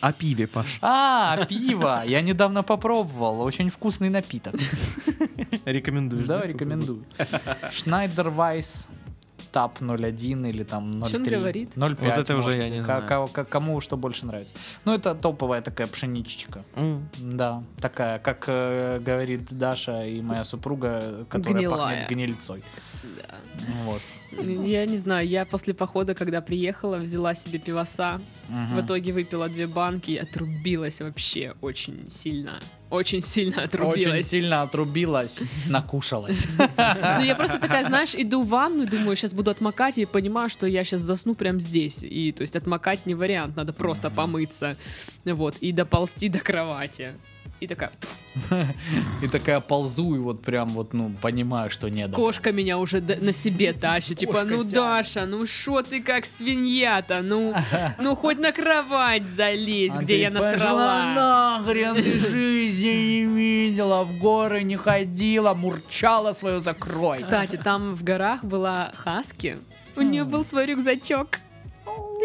[0.00, 0.78] О пиве, Паш.
[0.82, 2.04] А, пиво!
[2.06, 3.40] Я недавно попробовал.
[3.40, 4.54] Очень вкусный напиток.
[5.64, 6.28] Рекомендуешь?
[6.28, 7.04] Да, рекомендую.
[7.72, 8.88] Шнайдер Вайс
[9.52, 11.10] Тап 0.1 или там 0.3.
[11.10, 11.76] Чё он говорит?
[11.76, 11.96] 0.5.
[12.00, 12.68] Вот это уже можете.
[12.70, 13.28] я не знаю.
[13.28, 14.54] ка- Кому что больше нравится.
[14.84, 16.64] Ну, это топовая такая пшеничечка.
[16.74, 17.08] М.
[17.18, 21.78] Да, такая, как э, говорит Даша и моя супруга, которая Гнилая.
[21.78, 22.64] пахнет гнильцой.
[23.84, 24.00] Вот.
[24.42, 28.20] Я не знаю, я после похода, когда приехала, взяла себе пивоса.
[28.48, 28.76] Мгм.
[28.76, 32.60] В итоге выпила две банки и отрубилась вообще очень сильно.
[32.90, 34.06] Очень сильно отрубилась.
[34.06, 36.46] Очень сильно отрубилась, накушалась.
[36.58, 40.66] Ну, я просто такая, знаешь, иду в ванну, думаю, сейчас буду отмокать, и понимаю, что
[40.66, 42.02] я сейчас засну прямо здесь.
[42.02, 44.76] И, то есть, отмокать не вариант, надо просто помыться.
[45.24, 47.14] Вот, и доползти до кровати.
[47.62, 47.92] И такая,
[49.22, 52.16] И такая ползу, и вот прям вот, ну, понимаю, что не до.
[52.16, 54.18] кошка меня уже на себе тащит.
[54.18, 54.64] Типа, ну.
[54.64, 57.22] Даша, ну что ты как свинья-то?
[57.22, 57.54] Ну,
[58.00, 61.60] ну хоть на кровать залезь, где я насрала.
[61.60, 67.18] нахрен, ты жизни не видела, в горы не ходила, мурчала свою закрой.
[67.18, 69.56] Кстати, там в горах была Хаски.
[69.94, 71.38] У нее был свой рюкзачок.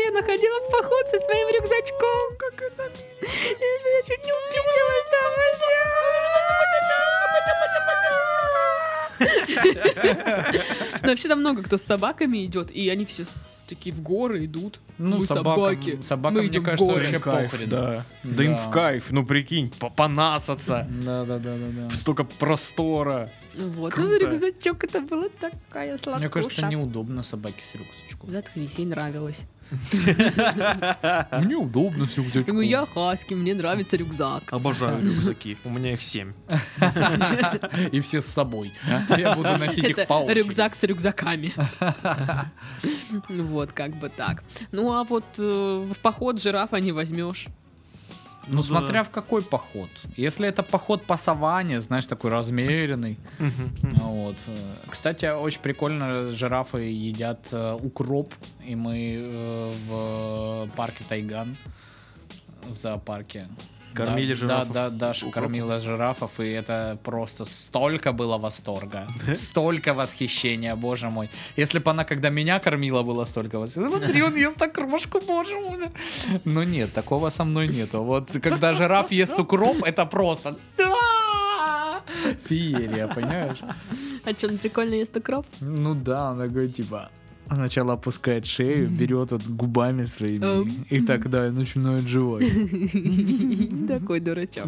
[0.06, 2.38] Я находила в поход со своим рюкзачком.
[2.38, 5.34] Как это Я чуть не убедилась там.
[11.02, 13.24] Но вообще там много кто с собаками идет, и они все
[13.68, 14.80] такие в горы идут.
[14.98, 16.00] Ну, Мы собаки.
[16.02, 17.04] собакам, Мы мне идем в кажется, горы.
[17.04, 17.70] вообще Кайф, похрен.
[17.70, 18.06] да.
[18.24, 20.88] Да им в кайф, ну прикинь, по- понасаться.
[20.90, 21.90] Да, да, да, да.
[21.96, 23.30] Столько простора.
[23.58, 24.10] Вот, Круто.
[24.10, 26.20] ну рюкзачок это было такая сладкуша.
[26.20, 28.30] Мне кажется, неудобно собаке с рюкзачком.
[28.30, 29.46] Заткнись, ей нравилось.
[31.42, 32.56] Мне удобно с рюкзачком.
[32.56, 34.44] Ну я хаски, мне нравится рюкзак.
[34.52, 35.58] Обожаю рюкзаки.
[35.66, 36.34] У меня их семь.
[37.92, 38.72] И все с собой.
[39.18, 41.54] Я буду носить их по рюкзак с рюкзаками.
[43.30, 44.44] Ну Вот, как бы так.
[44.72, 47.48] Ну, а вот э, в поход жирафа не возьмешь.
[48.48, 49.04] Ну, Ну, смотря да.
[49.04, 49.90] в какой поход.
[50.16, 53.18] Если это поход по саванне, знаешь, такой размеренный.
[54.02, 54.36] Вот.
[54.90, 58.34] Кстати, очень прикольно, жирафы едят э, укроп,
[58.66, 61.58] и мы э, в парке Тайган,
[62.64, 63.48] в зоопарке.
[63.98, 69.94] Кормили да, жирафов Да, да, Даша кормила жирафов, и это просто столько было восторга, столько
[69.94, 71.30] восхищения, боже мой.
[71.58, 73.98] Если бы она, когда меня кормила, было столько восторга.
[73.98, 75.90] Смотри, он ест окрошку, боже мой.
[76.46, 78.04] Но нет, такого со мной нету.
[78.04, 80.56] Вот когда жираф ест укроп, это просто...
[82.48, 83.58] Феерия, понимаешь?
[84.26, 85.46] А что, он прикольно ест укроп?
[85.62, 87.10] Ну да, он такой типа...
[87.52, 92.44] Сначала опускает шею, берет вот губами своими и тогда начинает жевать.
[93.88, 94.68] Такой дурачок.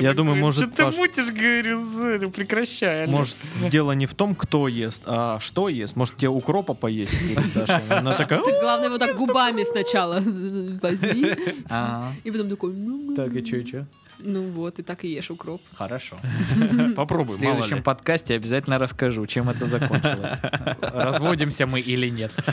[0.00, 3.06] Я думаю, может, Что ты мутишь, говорю, прекращай.
[3.06, 3.36] Может,
[3.70, 5.96] дело не в том, кто ест, а что ест.
[5.96, 7.14] Может, тебе укропа поесть?
[7.88, 10.14] Она такая, Ты, главное, его так губами сначала
[10.82, 11.32] возьми,
[11.68, 12.12] Ага.
[12.24, 12.74] и потом такой,
[13.16, 13.86] Так, и чё, и чё?
[14.24, 15.60] Ну вот, и так и ешь укроп.
[15.74, 16.16] Хорошо.
[16.56, 20.38] «Ну, В попробуй, мало следующем подкасте обязательно расскажу, чем это закончилось.
[20.80, 22.32] Разводимся мы или нет.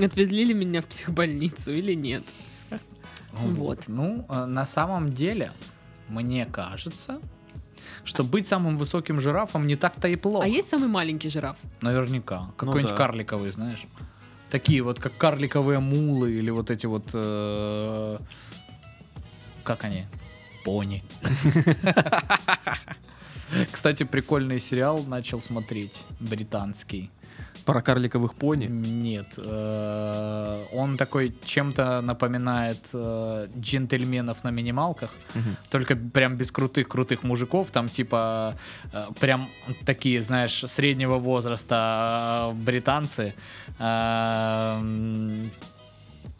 [0.00, 2.24] Отвезли ли меня в психбольницу или нет?
[3.32, 3.84] Вот.
[3.88, 5.50] Ну, э, на самом деле,
[6.08, 7.20] мне кажется,
[8.04, 10.44] что быть самым высоким жирафом не так-то и плохо.
[10.44, 11.56] А есть самый маленький жираф?
[11.80, 12.50] Наверняка.
[12.56, 12.96] Какой-нибудь да.
[12.96, 13.86] карликовый, знаешь.
[14.50, 17.10] Такие вот, как карликовые мулы или вот эти вот...
[17.14, 18.18] э,
[19.70, 20.04] Как они?
[20.64, 21.04] Пони.
[23.70, 27.08] Кстати, прикольный сериал начал смотреть, британский.
[27.64, 28.66] Про карликовых пони.
[28.66, 35.10] Нет, э, он такой чем-то напоминает э, джентльменов на минималках,
[35.70, 38.56] только прям без крутых крутых мужиков, там типа
[38.92, 39.48] э, прям
[39.84, 43.34] такие, знаешь, среднего возраста британцы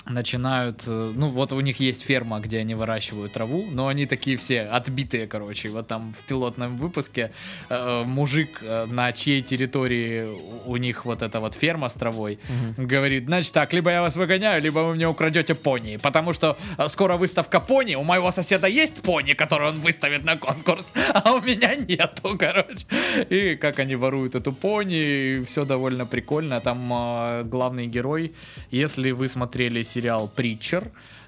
[0.07, 4.37] начинают, э, ну вот у них есть ферма, где они выращивают траву, но они такие
[4.37, 5.69] все отбитые, короче.
[5.69, 7.31] Вот там в пилотном выпуске
[7.69, 10.27] э, мужик, э, на чьей территории
[10.67, 12.39] у них вот эта вот ферма с травой,
[12.77, 16.89] говорит, значит так, либо я вас выгоняю, либо вы мне украдете пони, потому что э,
[16.89, 21.41] скоро выставка пони, у моего соседа есть пони, который он выставит на конкурс, а у
[21.41, 22.87] меня нету, короче.
[23.29, 26.61] И как они воруют эту пони, все довольно прикольно.
[26.61, 28.33] Там э, главный герой,
[28.71, 30.85] если вы смотрели сериал Притчер,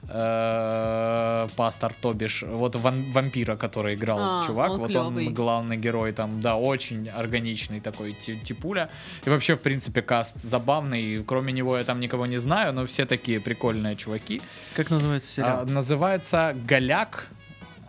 [0.09, 5.27] э, пастор, то бишь, вот ван- вампира, который играл А, чувак, он вот клёвый.
[5.29, 8.89] он главный герой там, да, очень органичный такой ти- типуля.
[9.27, 11.23] И вообще, в принципе, каст забавный.
[11.25, 14.41] Кроме него я там никого не знаю, но все такие прикольные чуваки.
[14.77, 15.61] Как называется сериал?
[15.63, 17.29] А, называется Голяк.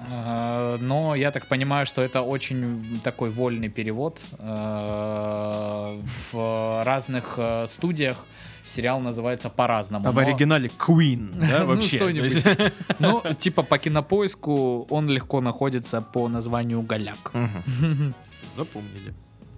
[0.10, 4.22] э, Но я так понимаю, что это очень такой вольный перевод.
[4.40, 5.98] Э,
[6.32, 8.26] В разных э, студиях
[8.66, 10.08] сериал называется по-разному.
[10.08, 12.00] А в но- оригинале Queen, да, Ну, вообще?
[13.00, 17.32] Ну, типа по кинопоиску он легко находится по названию Голяк.
[18.56, 19.14] Запомнили.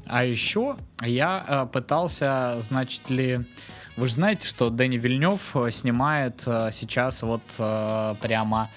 [0.07, 3.41] А еще я э, пытался, значит ли,
[3.97, 7.41] вы же знаете, что Дэнни Вильнев э, снимает э, сейчас вот
[8.21, 8.69] прямо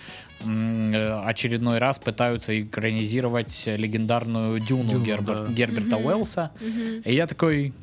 [1.25, 5.53] очередной раз пытаются экранизировать легендарную Дюну, Дюну, Гербер- да.
[5.53, 6.53] Герберта Уэллса.
[7.05, 7.75] И я такой,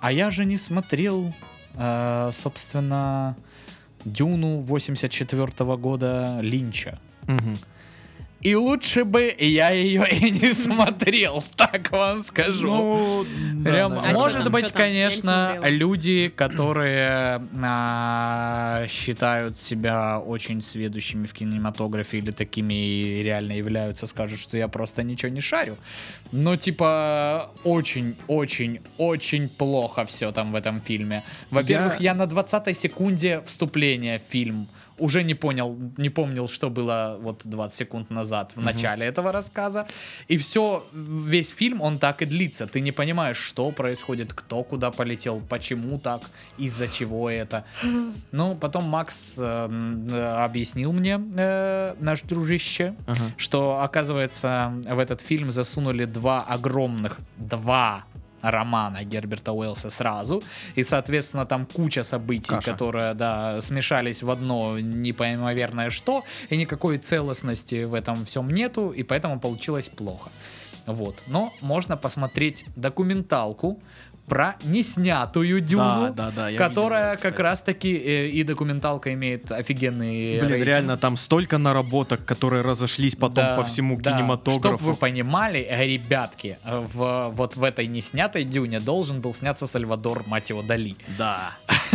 [0.00, 1.32] а я же не смотрел,
[1.76, 3.36] э, собственно,
[4.04, 6.98] Дюну 84 года Линча.
[7.26, 7.58] Мгм.
[8.44, 12.68] И лучше бы я ее и не смотрел, так вам скажу.
[12.68, 13.26] Ну,
[13.64, 14.10] да, Прям, наверное.
[14.10, 14.66] А может там, быть?
[14.66, 23.52] Я конечно, люди, которые а, считают себя очень сведущими в кинематографе или такими и реально
[23.52, 25.78] являются, скажут, что я просто ничего не шарю.
[26.30, 31.22] Но типа очень, очень, очень плохо все там в этом фильме.
[31.50, 37.18] Во-первых, я, на 20 секунде вступления в фильм уже не понял, не помнил, что было
[37.20, 39.86] вот 20 секунд назад в начале этого рассказа.
[40.28, 42.66] И все, весь фильм, он так и длится.
[42.66, 46.22] Ты не понимаешь, что происходит, кто куда полетел, почему так,
[46.58, 47.64] из-за чего это.
[48.32, 53.20] Ну, потом Макс э, м, э, объяснил мне, э, наш дружище, Ага.
[53.36, 58.04] что, оказывается, в этот фильм засунули два огромных, два
[58.50, 60.42] романа Герберта Уэллса сразу.
[60.76, 62.72] И, соответственно, там куча событий, Каша.
[62.72, 69.02] которые, да, смешались в одно непоимоверное что, и никакой целостности в этом всем нету, и
[69.02, 70.30] поэтому получилось плохо.
[70.86, 71.16] Вот.
[71.28, 73.80] Но можно посмотреть документалку
[74.26, 79.52] про неснятую Дюну, Да, да, да, я которая видел, как раз-таки э, и документалка имеет
[79.52, 80.66] офигенный Блин, рейтинг.
[80.66, 84.12] реально там столько наработок, которые разошлись потом Да, по всему да.
[84.12, 84.78] кинематографу.
[84.78, 90.24] Чтоб вы понимали, э, ребятки, в, вот в этой неснятой Дюне должен был сняться Сальвадор,
[90.26, 90.96] мать его, Дали.
[91.18, 91.52] Да.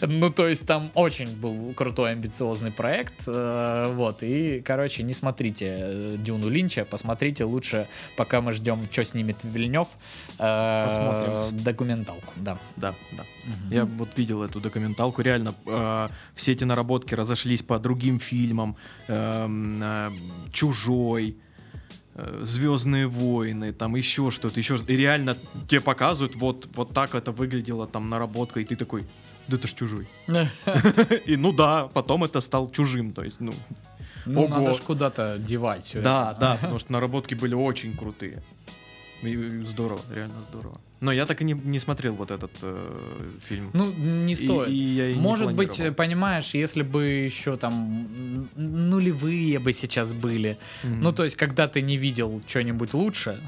[0.00, 3.14] Ну, то есть там очень был крутой амбициозный проект.
[3.26, 7.86] э, Вот, и, короче, не смотрите э, Дюну Линча, посмотрите лучше,
[8.16, 9.88] пока мы ждем, что снимет Вильнев.
[10.38, 10.86] э,
[11.52, 12.58] Документалку, да.
[12.76, 13.24] Да, да.
[13.70, 15.22] Я вот видел эту документалку.
[15.22, 18.76] Реально, э, все эти наработки разошлись по другим фильмам.
[19.08, 20.10] Эм, э,
[20.52, 21.36] Чужой.
[22.16, 24.76] э, Звездные войны, там еще что-то, еще.
[24.88, 25.36] И реально
[25.68, 29.04] тебе показывают, вот, вот так это выглядело, там наработка, и ты такой,
[29.48, 30.06] да это ж чужой.
[31.26, 33.52] И ну да, потом это стал чужим, то есть, ну,
[34.26, 34.48] Ну, Ого.
[34.48, 38.42] надо ж куда-то девать все да, да, потому что наработки были очень крутые.
[39.22, 40.80] И здорово, реально здорово.
[41.04, 43.70] Но я так и не, не смотрел вот этот э, фильм.
[43.74, 44.68] Ну, не И- стоит.
[44.70, 45.94] и я и не Может быть, планировал.
[45.94, 48.06] понимаешь, если бы еще там
[48.56, 50.56] нулевые бы сейчас были.
[50.82, 51.00] Мгм.
[51.02, 53.38] Ну, то есть, когда ты не видел что-нибудь лучше,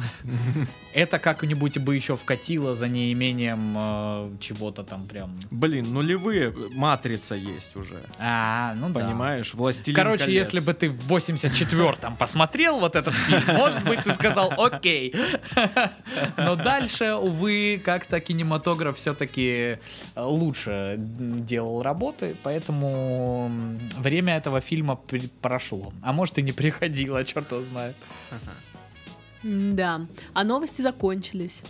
[0.95, 5.35] это как-нибудь бы еще вкатило за неимением э, чего-то там прям.
[5.51, 7.97] Блин, нулевые, матрица есть уже.
[8.19, 9.01] А, ну да.
[9.01, 9.55] Понимаешь?
[9.55, 10.53] Властелин Короче, колец.
[10.53, 15.15] если бы ты в 84-м посмотрел вот этот фильм, может быть, ты сказал окей.
[16.37, 17.46] Но дальше, увы,
[17.85, 19.79] как-то кинематограф все-таки
[20.17, 23.51] лучше делал работы, поэтому
[23.99, 24.99] время этого фильма
[25.41, 25.93] прошло.
[26.03, 27.97] А может и не приходило, черт его знает.
[29.43, 30.01] Да.
[30.35, 31.63] А новости закончились.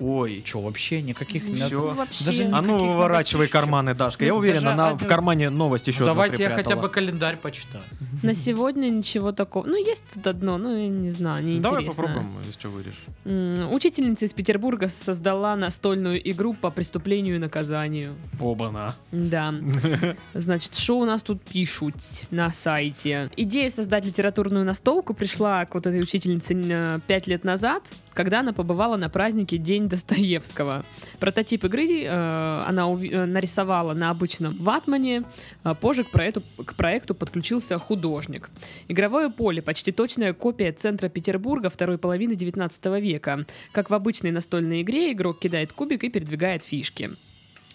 [0.00, 0.42] Ой.
[0.44, 1.44] Че, вообще никаких...
[1.44, 1.72] Нет?
[1.72, 2.24] Вообще.
[2.24, 4.24] Даже А ну никаких выворачивай карманы, Дашка.
[4.24, 7.36] Я Ну, уверен, она одну- в кармане новость еще одну Давайте я хотя бы календарь
[7.36, 7.84] почитаю.
[8.22, 9.66] На сегодня ничего такого.
[9.66, 12.02] Ну, есть тут одно, ну, я не знаю, не Давай интересно.
[12.04, 13.72] попробуем, если что вырежешь.
[13.72, 18.14] Учительница из Петербурга создала настольную игру по преступлению и наказанию.
[18.40, 18.94] Оба-на.
[19.12, 19.54] Да.
[20.34, 21.94] Значит, что у нас тут пишут
[22.30, 23.30] на сайте?
[23.36, 27.82] Идея создать литературную настолку пришла к вот этой учительнице э, пять лет назад,
[28.14, 30.84] когда она побывала на празднике День Достоевского.
[31.18, 35.24] Прототип игры э, она уви- э, нарисовала на обычном ватмане.
[35.62, 38.50] а позже к проекту, к проекту подключился художник.
[38.88, 43.44] Игровое поле почти точная копия центра Петербурга второй половины 19 века.
[43.72, 47.10] Как в обычной настольной игре, игрок кидает кубик и передвигает фишки.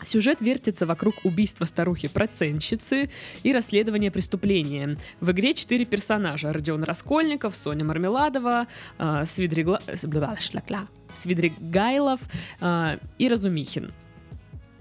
[0.03, 3.09] Сюжет вертится вокруг убийства старухи-процентщицы
[3.43, 4.97] и расследования преступления.
[5.19, 6.53] В игре четыре персонажа.
[6.53, 9.81] Родион Раскольников, Соня Мармеладова, э, Свидригла-
[11.13, 12.21] Свидригайлов
[12.61, 13.91] э, и Разумихин.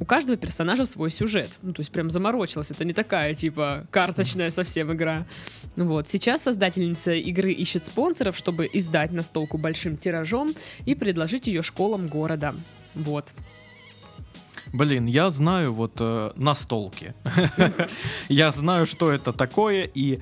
[0.01, 1.59] У каждого персонажа свой сюжет.
[1.63, 2.71] Ну, то есть прям заморочилась.
[2.71, 5.27] Это не такая, типа, карточная совсем игра.
[5.75, 6.07] Вот.
[6.07, 10.55] Сейчас создательница игры ищет спонсоров, чтобы издать настолку большим тиражом
[10.87, 12.55] и предложить ее школам города.
[12.95, 13.35] Вот.
[14.73, 17.15] Блин, я знаю вот э, настолки.
[18.29, 20.21] я знаю, что это такое, и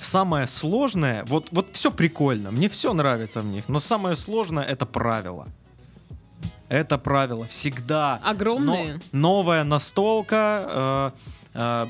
[0.00, 4.86] самое сложное, вот, вот все прикольно, мне все нравится в них, но самое сложное это
[4.86, 5.48] правило.
[6.68, 8.20] Это правило всегда.
[8.24, 9.00] Огромные.
[9.12, 11.12] Но- новая настолка.
[11.14, 11.35] э,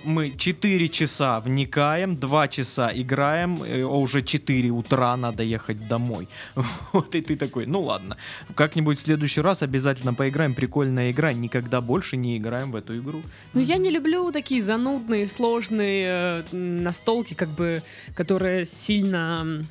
[0.04, 6.28] мы 4 часа вникаем, 2 часа играем, э, а уже 4 утра надо ехать домой.
[6.92, 8.16] Вот и ты такой, ну ладно,
[8.54, 13.22] как-нибудь в следующий раз обязательно поиграем, прикольная игра, никогда больше не играем в эту игру.
[13.54, 17.82] Ну, я не люблю такие занудные, сложные э, настолки, как бы,
[18.14, 19.62] которые сильно,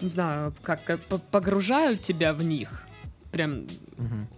[0.00, 2.82] не знаю, как, как по- погружают тебя в них.
[3.32, 3.66] Прям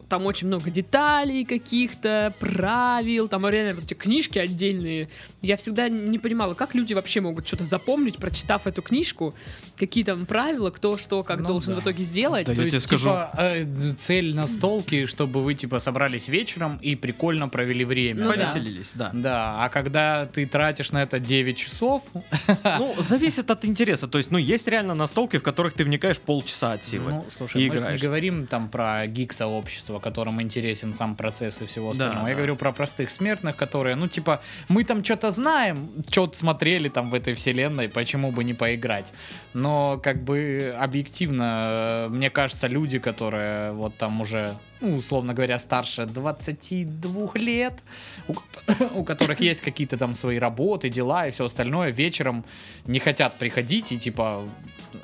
[0.08, 5.08] там очень много деталей каких-то, правил, там реально вот эти книжки отдельные.
[5.42, 9.34] Я всегда не понимала, как люди вообще могут что-то запомнить, прочитав эту книжку,
[9.76, 11.80] какие там правила, кто что, как Ну должен да.
[11.80, 12.46] в итоге сделать.
[12.46, 13.10] Да То я тебе есть, скажу.
[13.10, 13.64] типа, э,
[13.96, 18.24] цель настолки, чтобы вы, типа, собрались вечером и прикольно провели время.
[18.24, 18.36] Ну да?
[18.36, 18.42] да.
[18.52, 19.10] Повеселились, да.
[19.12, 22.02] Да, а когда ты тратишь на это 9 часов,
[22.78, 24.08] Ну, зависит от интереса.
[24.08, 27.10] То есть, ну, есть реально настолки, в которых ты вникаешь полчаса от силы.
[27.10, 28.00] ну, слушай, и мы же играешь.
[28.00, 32.28] не говорим там про гик-сообщество, которым интересен сам процесс и всего Да, остального.
[32.28, 32.38] Я да.
[32.38, 37.14] говорю про простых смертных, которые, ну, типа, мы там что-то знаем, что-то смотрели там в
[37.14, 39.12] этой вселенной, почему бы не поиграть.
[39.54, 39.65] Но,
[40.02, 46.06] как бы, объективно, э, мне кажется, люди, которые вот там уже, ну, условно говоря, старше
[46.06, 47.82] 22 лет,
[48.28, 48.34] у,
[48.94, 52.44] у которых есть какие-то там свои работы, дела и все остальное, вечером
[52.86, 54.42] не хотят приходить и, типа,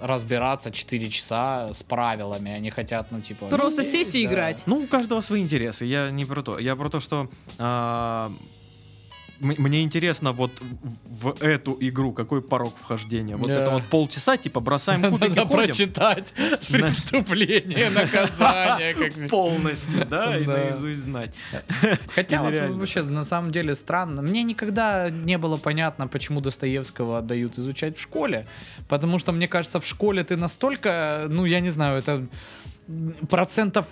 [0.00, 2.50] разбираться 4 часа с правилами.
[2.52, 3.46] Они хотят, ну, типа...
[3.46, 4.32] Просто сесть и да.
[4.32, 4.64] играть.
[4.66, 5.86] Ну, у каждого свои интересы.
[5.86, 6.58] Я не про то.
[6.58, 8.36] Я про то, что м-
[9.42, 10.52] мне интересно вот
[11.04, 13.36] в, эту игру какой порог вхождения.
[13.36, 16.32] Вот это вот полчаса, типа бросаем кубики, Надо ходим прочитать
[16.70, 18.94] преступление, наказание.
[18.94, 21.34] как- полностью, да, и наизусть знать.
[22.14, 24.22] Хотя вот вообще на самом деле странно.
[24.22, 28.46] Мне никогда не было понятно, почему Достоевского отдают изучать в школе.
[28.88, 32.26] Потому что, мне кажется, в школе ты настолько, ну, я не знаю, это
[33.28, 33.86] процентов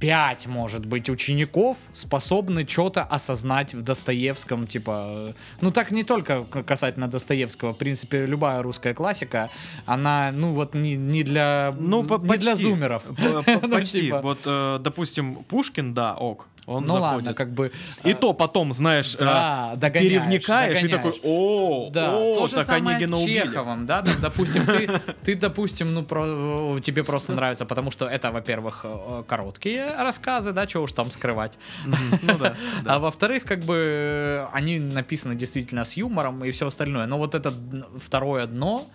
[0.00, 6.44] 5, может быть, учеников способны что-то осознать в Достоевском, типа, э, ну так не только
[6.66, 9.50] касательно Достоевского, в принципе, любая русская классика,
[9.86, 12.54] она, ну вот не, не для, Ну, не для почти.
[12.62, 13.02] зумеров.
[13.04, 14.00] П- п- Ну, Почти.
[14.02, 14.20] типа.
[14.20, 17.02] Вот, э, допустим, Пушкин, да, ок, он ну заходит.
[17.02, 17.70] ладно, как бы...
[18.04, 22.46] И э, то потом, знаешь, Да, э, догоняешь, перевникаешь и такой, о, Да, о, то
[22.46, 23.40] же так самое Онегина с убили.
[23.42, 24.88] Чеховым, да, там, допустим, ты,
[25.24, 30.66] ты, допустим, ну, про, тебе просто нравится, потому что это, во-первых, э, короткие рассказы, да,
[30.66, 32.54] чего уж там скрывать, Ну да.
[32.86, 37.52] а во-вторых, как бы, они написаны действительно с юмором и все остальное, но вот это
[37.98, 38.86] второе дно,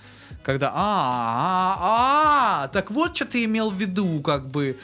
[0.44, 4.78] когда, а, а, а, так вот, что ты имел в виду, как бы,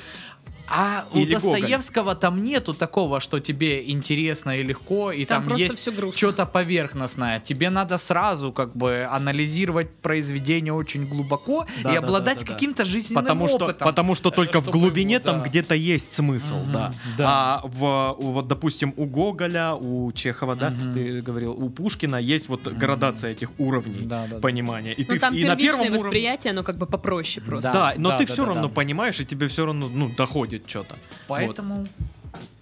[0.67, 1.59] а у Или Гоголь.
[1.61, 7.39] Достоевского там нету такого, что тебе интересно и легко, и Там там, есть что-то поверхностное.
[7.39, 12.47] Тебе надо сразу как бы анализировать произведение очень глубоко Да, и да, обладать да, да,
[12.47, 12.53] да.
[12.53, 13.87] каким-то жизненным Потому что, опытом.
[13.87, 15.47] потому что только в чтобы глубине его, там да.
[15.47, 16.93] где-то есть смысл, Мгм, да.
[17.17, 17.25] да.
[17.27, 22.49] А в, у- вот, допустим, у Гоголя, у Чехова, да, ты говорил, у Пушкина есть
[22.49, 24.39] вот градация этих уровней Да, да, да.
[24.41, 24.93] понимания.
[24.93, 25.97] И Ну, ты там и на первом уровне...
[25.99, 27.71] восприятие, оно как бы попроще просто.
[27.71, 28.73] Да, но Да, ты да, все да, равно да.
[28.73, 30.95] понимаешь, и тебе все равно ну, доходит что-то.
[31.27, 31.87] Поэтому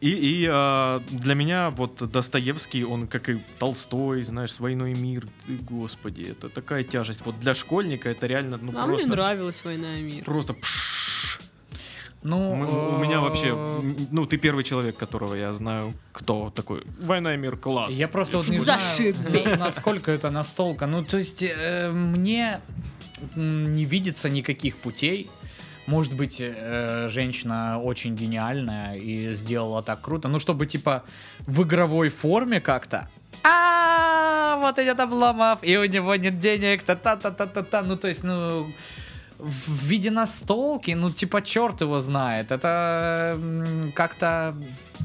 [0.01, 5.25] И, и, э, для меня вот Достоевский, он как и Толстой, знаешь, «Войну и мир»,
[5.47, 7.25] и, господи, это такая тяжесть.
[7.25, 9.07] Вот для школьника это реально, ну, А мне просто...
[9.07, 10.23] нравилась «Война и мир».
[10.25, 11.39] Просто пшш.
[12.23, 13.55] ну Мы- у меня вообще,
[14.11, 16.83] ну, ты первый человек, которого я знаю, кто такой.
[17.01, 17.91] Война и мир, класс.
[17.93, 19.17] Я просто вот не Зашибись.
[19.17, 20.85] знаю, на- насколько это настолько.
[20.87, 22.59] Ну, то есть, э, мне
[23.35, 25.29] не видится никаких путей.
[25.85, 30.27] Может быть, э, женщина очень гениальная и сделала так круто.
[30.29, 31.03] Ну, чтобы, типа,
[31.39, 33.09] в игровой форме как-то.
[33.43, 37.81] А, вот идет Обломов, и у него нет денег, та-та-та-та-та-та.
[37.81, 38.67] Ну, то есть, ну,
[39.43, 42.51] в виде настолки, ну, типа, черт его знает.
[42.51, 43.37] Это
[43.95, 44.55] как-то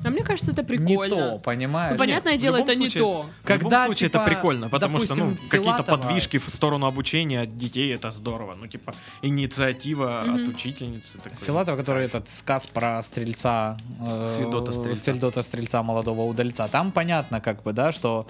[0.04, 1.16] А мне кажется, это не прикольно.
[1.16, 1.92] то, понимаешь?
[1.92, 3.10] Ну, понятное Нет, дело, это не случае- то.
[3.12, 6.48] В любом Когда, случае типа, это прикольно, потому что, ну, допустим, какие-то Филатова- подвижки в
[6.48, 8.54] сторону обучения от детей, это здорово.
[8.60, 11.18] Ну, типа, инициатива от учительницы.
[11.18, 11.46] такой.
[11.46, 13.76] Филатов, который этот сказ про стрельца,
[14.06, 15.12] э, Федота Стрельца.
[15.12, 16.68] Федота Стрельца, молодого удальца.
[16.68, 18.26] Там понятно, как бы, да, что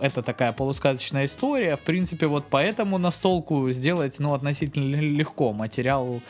[0.00, 1.76] это такая полусказочная история.
[1.76, 5.52] В принципе, вот поэтому настолку сделать, ну, относительно легко.
[5.52, 6.20] Материал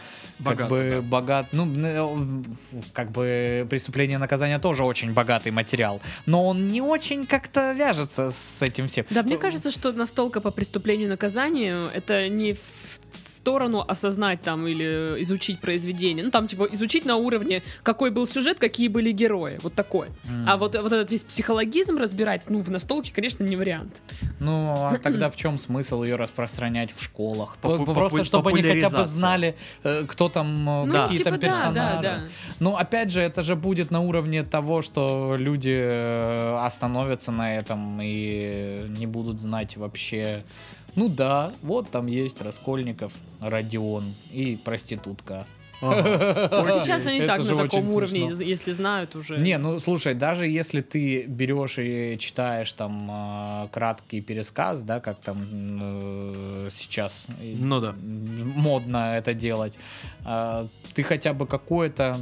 [0.44, 1.02] как Богатый, бы да.
[1.02, 2.44] богат, ну, н-
[2.92, 8.30] как бы преступление и наказание тоже очень богатый материал, но он не очень как-то вяжется
[8.30, 9.04] с этим всем.
[9.10, 14.66] Да, мне кажется, что настолка по преступлению и наказанию это не в сторону осознать там
[14.66, 16.24] или изучить произведение.
[16.24, 19.58] Ну, там, типа, изучить на уровне, какой был сюжет, какие были герои.
[19.62, 20.08] Вот такой.
[20.46, 24.02] А вот, вот этот весь психологизм разбирать, ну, в настолке, конечно, не вариант.
[24.40, 27.56] Ну, а тогда в чем смысл ее распространять в школах?
[27.60, 31.40] Попу- Просто чтобы они хотя бы знали, э, кто там, э, Ну, какие типа, там
[31.40, 31.74] да, персонажи.
[31.74, 32.20] да, да.
[32.60, 37.98] Ну, опять же, это же будет на уровне того, что люди э, остановятся на этом
[38.02, 40.42] и не будут знать вообще.
[40.94, 45.46] Ну да, вот там есть Раскольников, Родион и проститутка.
[45.82, 48.44] Так сейчас они так на таком уровне, смешно.
[48.44, 49.38] если знают уже.
[49.38, 55.18] Не, ну слушай, даже если ты берешь и читаешь там э, краткий пересказ, да, как
[55.18, 55.38] там
[55.82, 57.26] э, сейчас
[57.58, 57.94] Ну да.
[58.00, 59.76] модно это делать,
[60.24, 62.16] э, ты хотя бы какое-то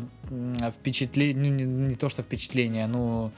[0.78, 3.30] впечатление, ну, не, не то что впечатление, ну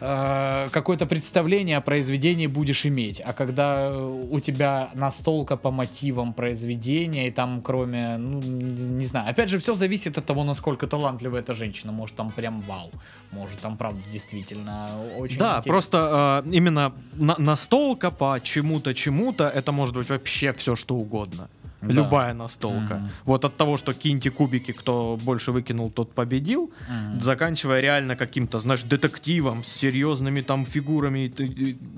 [0.00, 3.20] э, какое-то представление о произведении будешь иметь.
[3.24, 9.48] А когда у тебя настолка по мотивам произведения, и там кроме, ну, не знаю, опять
[9.50, 11.92] же, все зависит от того, насколько талантливая эта женщина.
[11.92, 12.90] Может, там прям вау.
[13.32, 14.88] Может, там, правда, действительно
[15.18, 15.70] очень Да, интересно.
[15.72, 21.48] просто э, именно на- настолка по чему-то чему-то, это может быть вообще все что угодно.
[21.82, 21.92] Да.
[21.92, 22.94] Любая настолка.
[22.96, 23.08] Мгм.
[23.24, 27.20] Вот от того, что киньте кубики, кто больше выкинул, тот победил, Мгм.
[27.22, 31.32] заканчивая реально каким-то, знаешь, детективом с серьезными там фигурами,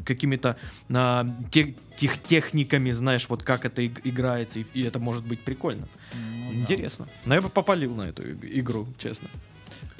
[0.04, 0.56] какими-то
[0.94, 5.40] а, те- тех техниками, знаешь, вот как это иг- играется, и, и это может быть
[5.44, 5.86] прикольно.
[6.12, 6.54] Да.
[6.60, 7.06] Интересно.
[7.24, 9.28] Но я бы попалил на эту иг- игру, честно.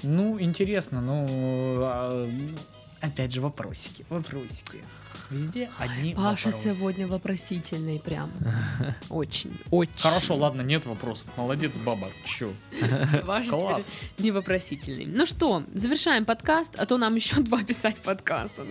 [0.04, 2.28] Ну, интересно, ну, а,
[3.02, 4.82] опять же, вопросики, вопросики.
[5.30, 6.74] Везде одни Паша вопросы.
[6.74, 8.30] сегодня вопросительный прям.
[9.08, 9.92] Очень, очень.
[9.98, 11.28] Хорошо, ладно, нет вопросов.
[11.36, 12.08] Молодец, баба.
[12.24, 12.50] Чё?
[13.24, 13.46] Класс.
[13.46, 13.84] теперь
[14.18, 15.06] не вопросительный.
[15.06, 18.62] Ну что, завершаем подкаст, а то нам еще два писать подкаста.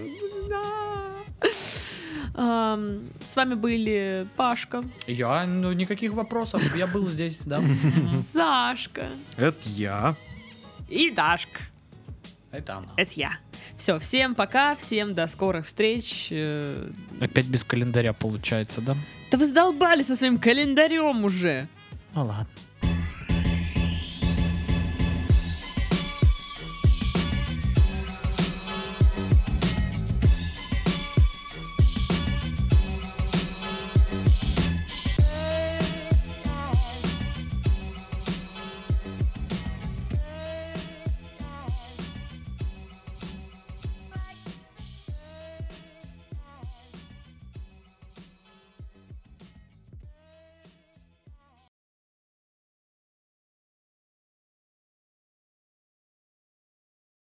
[2.34, 6.62] Ам, С вами были Пашка, Я, ну, никаких вопросов.
[6.76, 7.62] Я был здесь, да.
[8.32, 10.16] Сашка Это я.
[10.90, 11.60] и Дашка.
[12.52, 12.88] Это она.
[12.98, 13.32] Это я.
[13.82, 16.28] Все, всем пока, всем до скорых встреч.
[16.30, 18.96] Э, Опять без календаря получается, да?
[19.32, 21.68] Да вы задолбали со своим календарем уже.
[22.14, 22.46] Ну ладно.